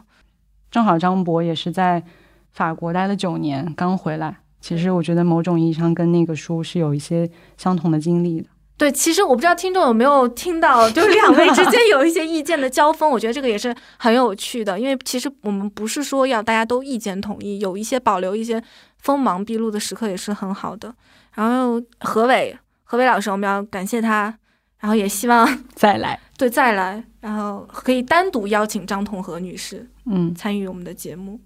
[0.70, 2.04] 正好张博也是在
[2.52, 8.48] 法国待了九年，刚回来，其实我觉得某种意义上跟那个书是有一些相同的经历的。
[8.76, 14.80] 对，其实我不知道听众有没有听到，就是两位之间有一些意见的交锋，我觉得这个也是很有趣的。
[14.80, 18.62] 因为其实我们不是说要大家都意见统一，有一些保留一些
[18.96, 20.94] 锋芒毕露的时刻也是很好的。
[21.34, 24.34] 然后何伟，何伟老师，我们要感谢他，
[24.78, 31.38] 然后也希望再来，对，再来，然后可以单独邀请张同和女士，嗯，参与我们的节目。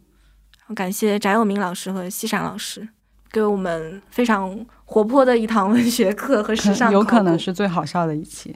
[0.77, 2.89] 感谢翟友明老师和西闪老师。
[3.35, 8.55] 给我们非常活泼的一堂文学课和时尚，有可能是最好笑的一期。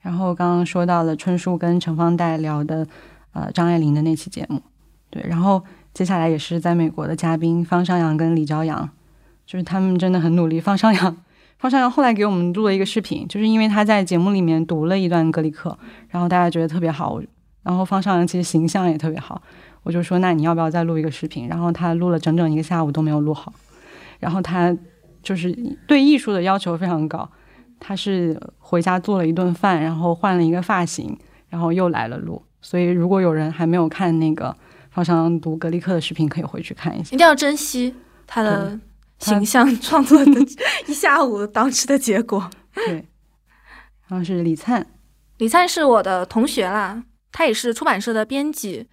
[0.00, 2.84] 然后刚刚说到了春树跟陈方代聊的，
[3.32, 4.60] 呃，张爱玲的那期节目，
[5.10, 5.24] 对。
[5.28, 8.90] 然后接下来也是在美国的嘉宾方尚阳跟李朝阳，
[9.46, 10.60] 就是他们真的很努力。
[10.60, 11.16] 方尚阳，
[11.56, 15.78] 方尚阳后来给我们录了一个视频，就是因为他在节目里面读了一段格里克，
[16.08, 17.20] 然后大家觉得特别好。
[17.62, 19.40] 然后方尚阳其实形象也特别好，
[19.84, 21.46] 我就说那你要不要再录一个视频？
[21.48, 23.52] 然后他录了整整一个下午都没有录好。
[24.18, 24.76] 然后他
[25.22, 25.52] 就是
[25.86, 27.28] 对艺术的要求非常高，
[27.78, 32.42] 他是回家做了一顿饭，然后换了一个发型，然后又来了录。
[32.60, 34.54] 所以如果有人还没有看那个
[34.90, 37.14] 方尚读格力克的视频，可以回去看一下。
[37.14, 37.94] 一定要珍惜
[38.26, 38.78] 他的
[39.18, 40.40] 形象创作的
[40.86, 42.50] 一下午导致的结果。
[42.74, 43.06] 对，
[44.08, 44.86] 然后是李灿，
[45.38, 47.02] 李灿是我的同学啦，
[47.32, 48.86] 他也是出版社的编辑。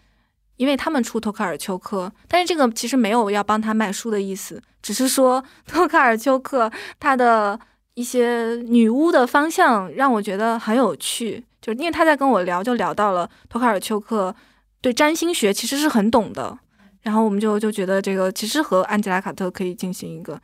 [0.62, 7.60] 因为他们出托卡尔丘克，但是这个其实没有要帮他卖书的意思，只是说 托卡尔丘克他的
[7.96, 14.36] 一些女巫的方向让我觉得很有趣，就是因为他在跟我聊，就聊到了托卡尔丘克
[14.82, 16.56] 对占星学其实是很懂的，
[17.02, 20.40] 然后我们就就觉得这个其实和安吉拉卡特可以进行一个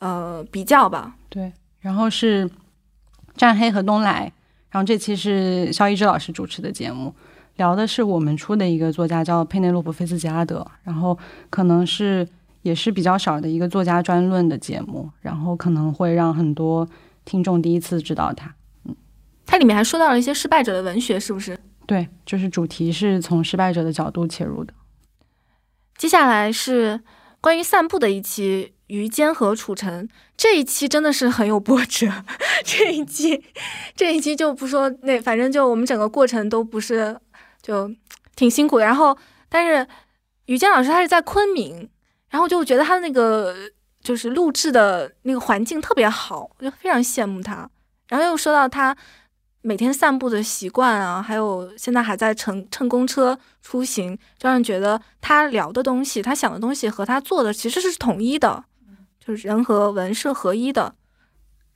[0.00, 1.14] 呃比较吧。
[1.28, 2.50] 对，然后是
[3.36, 4.32] 战黑和东来，
[4.70, 7.14] 然后这期是肖一之老师主持的节目。
[7.56, 12.26] 聊的是我们出的一个作家叫佩内洛普·菲斯杰拉德，然后可能是
[12.62, 16.86] 也是比较少的一个作家专论的节目，然后可能会让很多
[17.24, 18.54] 听众第一次知道他。
[18.84, 18.94] 嗯，
[19.46, 21.58] 它里面还说到了一些失败者的文学，是不是？
[21.86, 24.74] 对，就是主题是从失败者的角度切入的。
[25.96, 27.00] 接下来是
[27.40, 32.06] 关于散步的一期，于坚和楚尘这一期真的是很有波折，
[32.64, 33.42] 这一期
[33.94, 37.16] 这一期就不说那，反正就我们整个过程都不是。
[37.66, 37.90] 就
[38.36, 39.84] 挺辛苦的，然后但是
[40.44, 41.90] 于坚老师他是在昆明，
[42.30, 43.52] 然后就觉得他的那个
[44.00, 47.68] 就是录制的那个环境特别好，我就非常羡慕他。
[48.08, 48.96] 然后又说到他
[49.62, 58.62] 每天散步的习惯啊，还有现在还在乘乘公车出行，就让人觉得他聊的东西、他想的东西和他做的其实是统一的，
[59.18, 60.94] 就是人和文是合一的。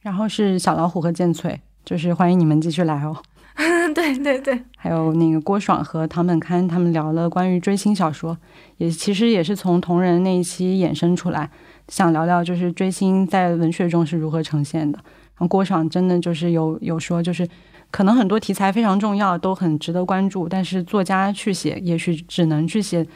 [0.02, 3.20] 然后是小老虎和剑翠，就是欢迎你们继续来哦。
[3.94, 8.36] 对对对，还有那个郭爽和唐本刊，他们聊了关于追星小说，
[8.78, 11.50] 也其实也是从同人那一期衍生出来，
[11.88, 14.98] 想聊聊就是追星在文学中是如何呈现的。
[15.02, 17.46] 然后郭爽真的就是有有说，就是
[17.90, 23.06] 可能很多题材非常重要，都很值得关注，但是作家去写，也许只能去写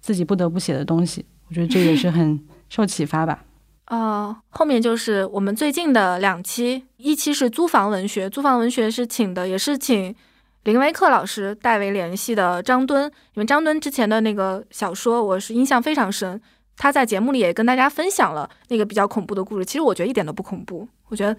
[0.00, 1.24] 自己不得不写的东西。
[1.48, 3.44] 我觉得这也是很受启发吧。
[3.90, 10.14] 呃，后面就是我们最近的两期，一期是租房文学，租房文学是请的，也是请
[10.62, 16.40] 林维克老师代为联系的张敦，因为张敦之前的那个小说我是印象非常深，
[16.76, 21.36] 他在节目里也跟大家分享了那个比较恐怖的故事，其实我觉得一点都不恐怖，我觉得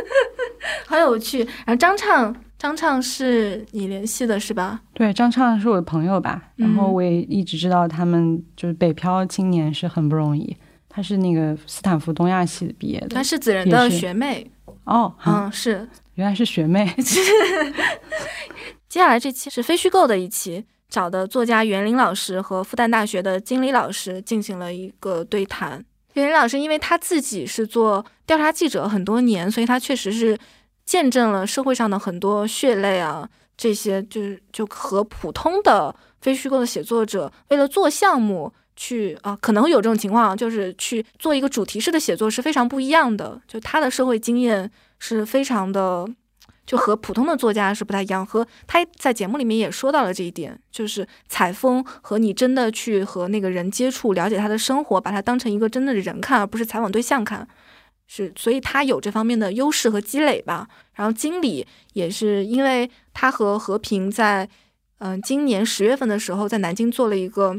[0.86, 1.38] 很有趣。
[1.64, 4.78] 然后张畅，张畅是你联系的是吧？
[4.92, 10.54] 对，张畅是我的朋友吧，然后我也一直知道他们就是北漂青年是很不容易。
[10.98, 13.10] 她是那个斯坦福东亚系毕业的。
[13.10, 14.50] 她是子仁的学妹。
[14.82, 16.92] 哦，嗯，是，原来是学妹。
[18.88, 25.84] 接下来这期是非虚构的一期，找的作家袁林老师和复旦大学的金理老师进行了一个对谈。
[26.14, 30.36] 袁林老师因为他自己是做调查记者很多年，所以他确实是
[30.84, 43.38] 见证了社会上的很多血泪啊，这些就是就和普通的非虚构的写作者为了做项目去啊，可能会有这种情况，就是去做一个主题式的写作是非常不一样的。
[43.46, 46.08] 就他的社会经验是非常的。
[46.64, 57.48] 就和普通的作家是不太一样，和他在节目里面也说到了这一点，就是采风和你真的去和那个人接触，了解他的生活，把他当成一个真的人看，而不是采访对象看，
[58.06, 60.68] 是，所以他有这方面的优势和积累吧。
[60.92, 64.46] 然后经理也是因为他和和平在，
[64.98, 67.56] 嗯，今年十月份的时候在南京做了一个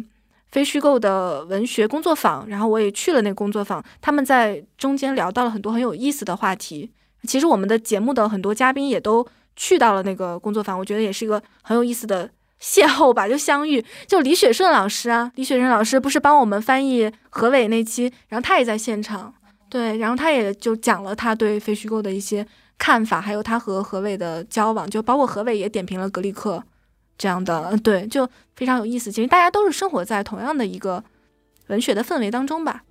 [0.52, 6.92] 非虚构的文学工作坊，然后我也去了那个工作坊，他们在中间聊到了很多很有意思的话题。
[7.24, 9.26] 其实我们的节目的很多嘉宾也都
[9.56, 12.30] 去到了那个工作坊，我觉得也是一个很有意思的
[12.62, 13.84] 邂逅吧，就相遇。
[14.08, 19.34] 就李雪顺老师啊，李雪顺老师不是帮我们翻译何伟那期，然后他也在现场，
[19.70, 22.48] 对，然后他也就讲了他对非虚构的一些
[22.78, 26.64] 看法，还有他和何伟的交往，就包括何伟也点评了格力克
[27.20, 29.12] 这样的，对，就非常有意思。
[29.12, 31.04] 其实大家都是生活在同样的一个
[31.68, 32.82] 文学的氛围当中吧。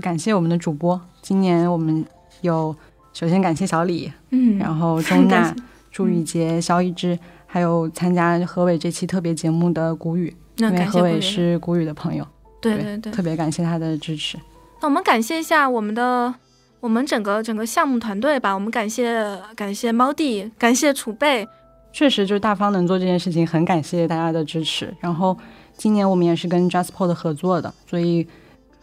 [0.00, 2.06] 感谢我们的主播，今年我们
[2.42, 2.76] 有。
[3.14, 5.52] 首先感谢小李，嗯，然后 钟娜、
[5.90, 12.24] 朱雨洁、肖一之，还有参加何伟这期特别节目的谷雨，因为何伟是谷雨的朋友，
[12.60, 14.38] 对对对，特别感谢他的支持。
[14.80, 16.32] 那我们感谢一下我们的
[16.78, 21.48] 我们整个整个项目团队吧，我们感谢感谢猫弟，感谢储备，
[21.92, 24.94] 确实就是大方能做这件事情，很感谢大家的支持。
[25.00, 25.36] 然后
[25.76, 28.26] 今年我们也是跟 JustPod 合作的，所以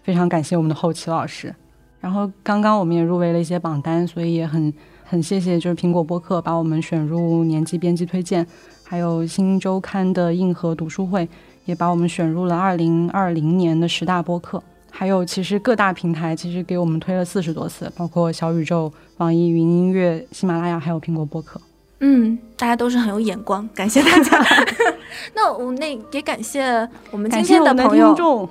[0.03, 1.56] 非常感谢我们的后期老师。
[2.01, 8.45] 然后刚刚我们也入围了一些榜单，所以也很很谢谢，就是苹果播客把我们选入年级编辑推荐，
[8.84, 11.28] 还有新周刊的硬核读书会
[11.64, 21.60] 也把我们选入了二零二零年的十大播客，还有其实各大平台其实给我们推了四十多次，包括小宇宙、网易云音乐、喜马拉雅还有苹果播客。
[22.00, 24.43] 嗯，大家都是很有眼光，感谢大家。
[25.34, 28.50] 那我那也感谢我们今天的朋友，听众，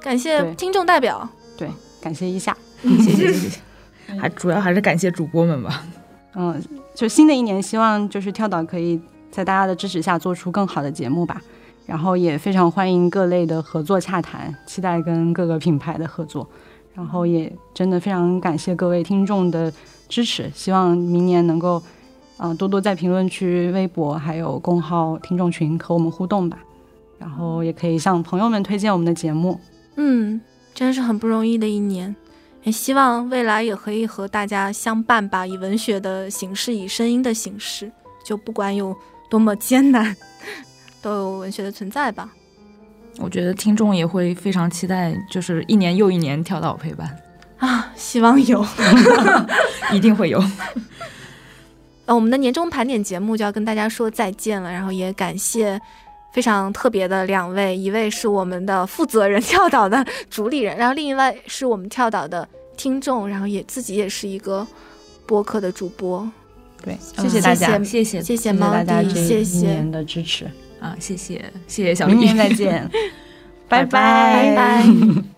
[0.00, 1.68] 感谢听众代表，对，
[2.00, 2.56] 感谢一下。
[2.82, 3.60] 谢谢谢谢，
[4.20, 5.82] 还主要还是感谢主播们吧。
[6.34, 6.62] 嗯，
[6.94, 11.40] 就新的一年，希望就是跳岛可以在大家的支持下做出更好的节目吧。
[11.86, 16.48] 然后也非常欢迎各类的合作洽谈，期待跟各个品牌的合作。
[16.94, 19.72] 然后也真的非常感谢各位听众的
[20.08, 21.80] 支持，希望明年能够，
[22.38, 26.58] 嗯，多多在评论区、微博还有公号、听众群和我们互动吧。
[27.18, 29.58] 然后也可以向朋友们推荐我们的节目。
[29.96, 30.38] 嗯，
[30.74, 32.14] 真是很不容易的一年。
[32.62, 37.90] 也希望未来也可以和大家相伴吧，以文学的形式，以声音的形式，
[38.24, 38.94] 就不管有
[39.30, 40.14] 多么艰难，
[41.00, 42.28] 都有文学的存在吧。
[43.18, 47.16] 我觉得听众也会非常期待，就是一年又一年跳岛陪伴
[47.58, 48.62] 啊，希望有，
[49.94, 50.42] 一定会有。
[52.06, 55.80] 呃，我们的年终盘点节目就要跟大家说再见了，然后也感谢。
[56.32, 62.46] 非常特别的两位，一位是我们的负责人跳岛的主理人，然后另一位是我们跳岛的
[62.76, 64.66] 听众，然后也自己也是一个
[65.24, 66.30] 播客的主播。
[66.84, 70.44] 对，谢谢大家，谢谢谢谢猫弟，谢谢年的支持
[70.78, 72.86] 啊，谢谢谢谢小明年再见，
[73.66, 74.86] 拜 拜拜拜。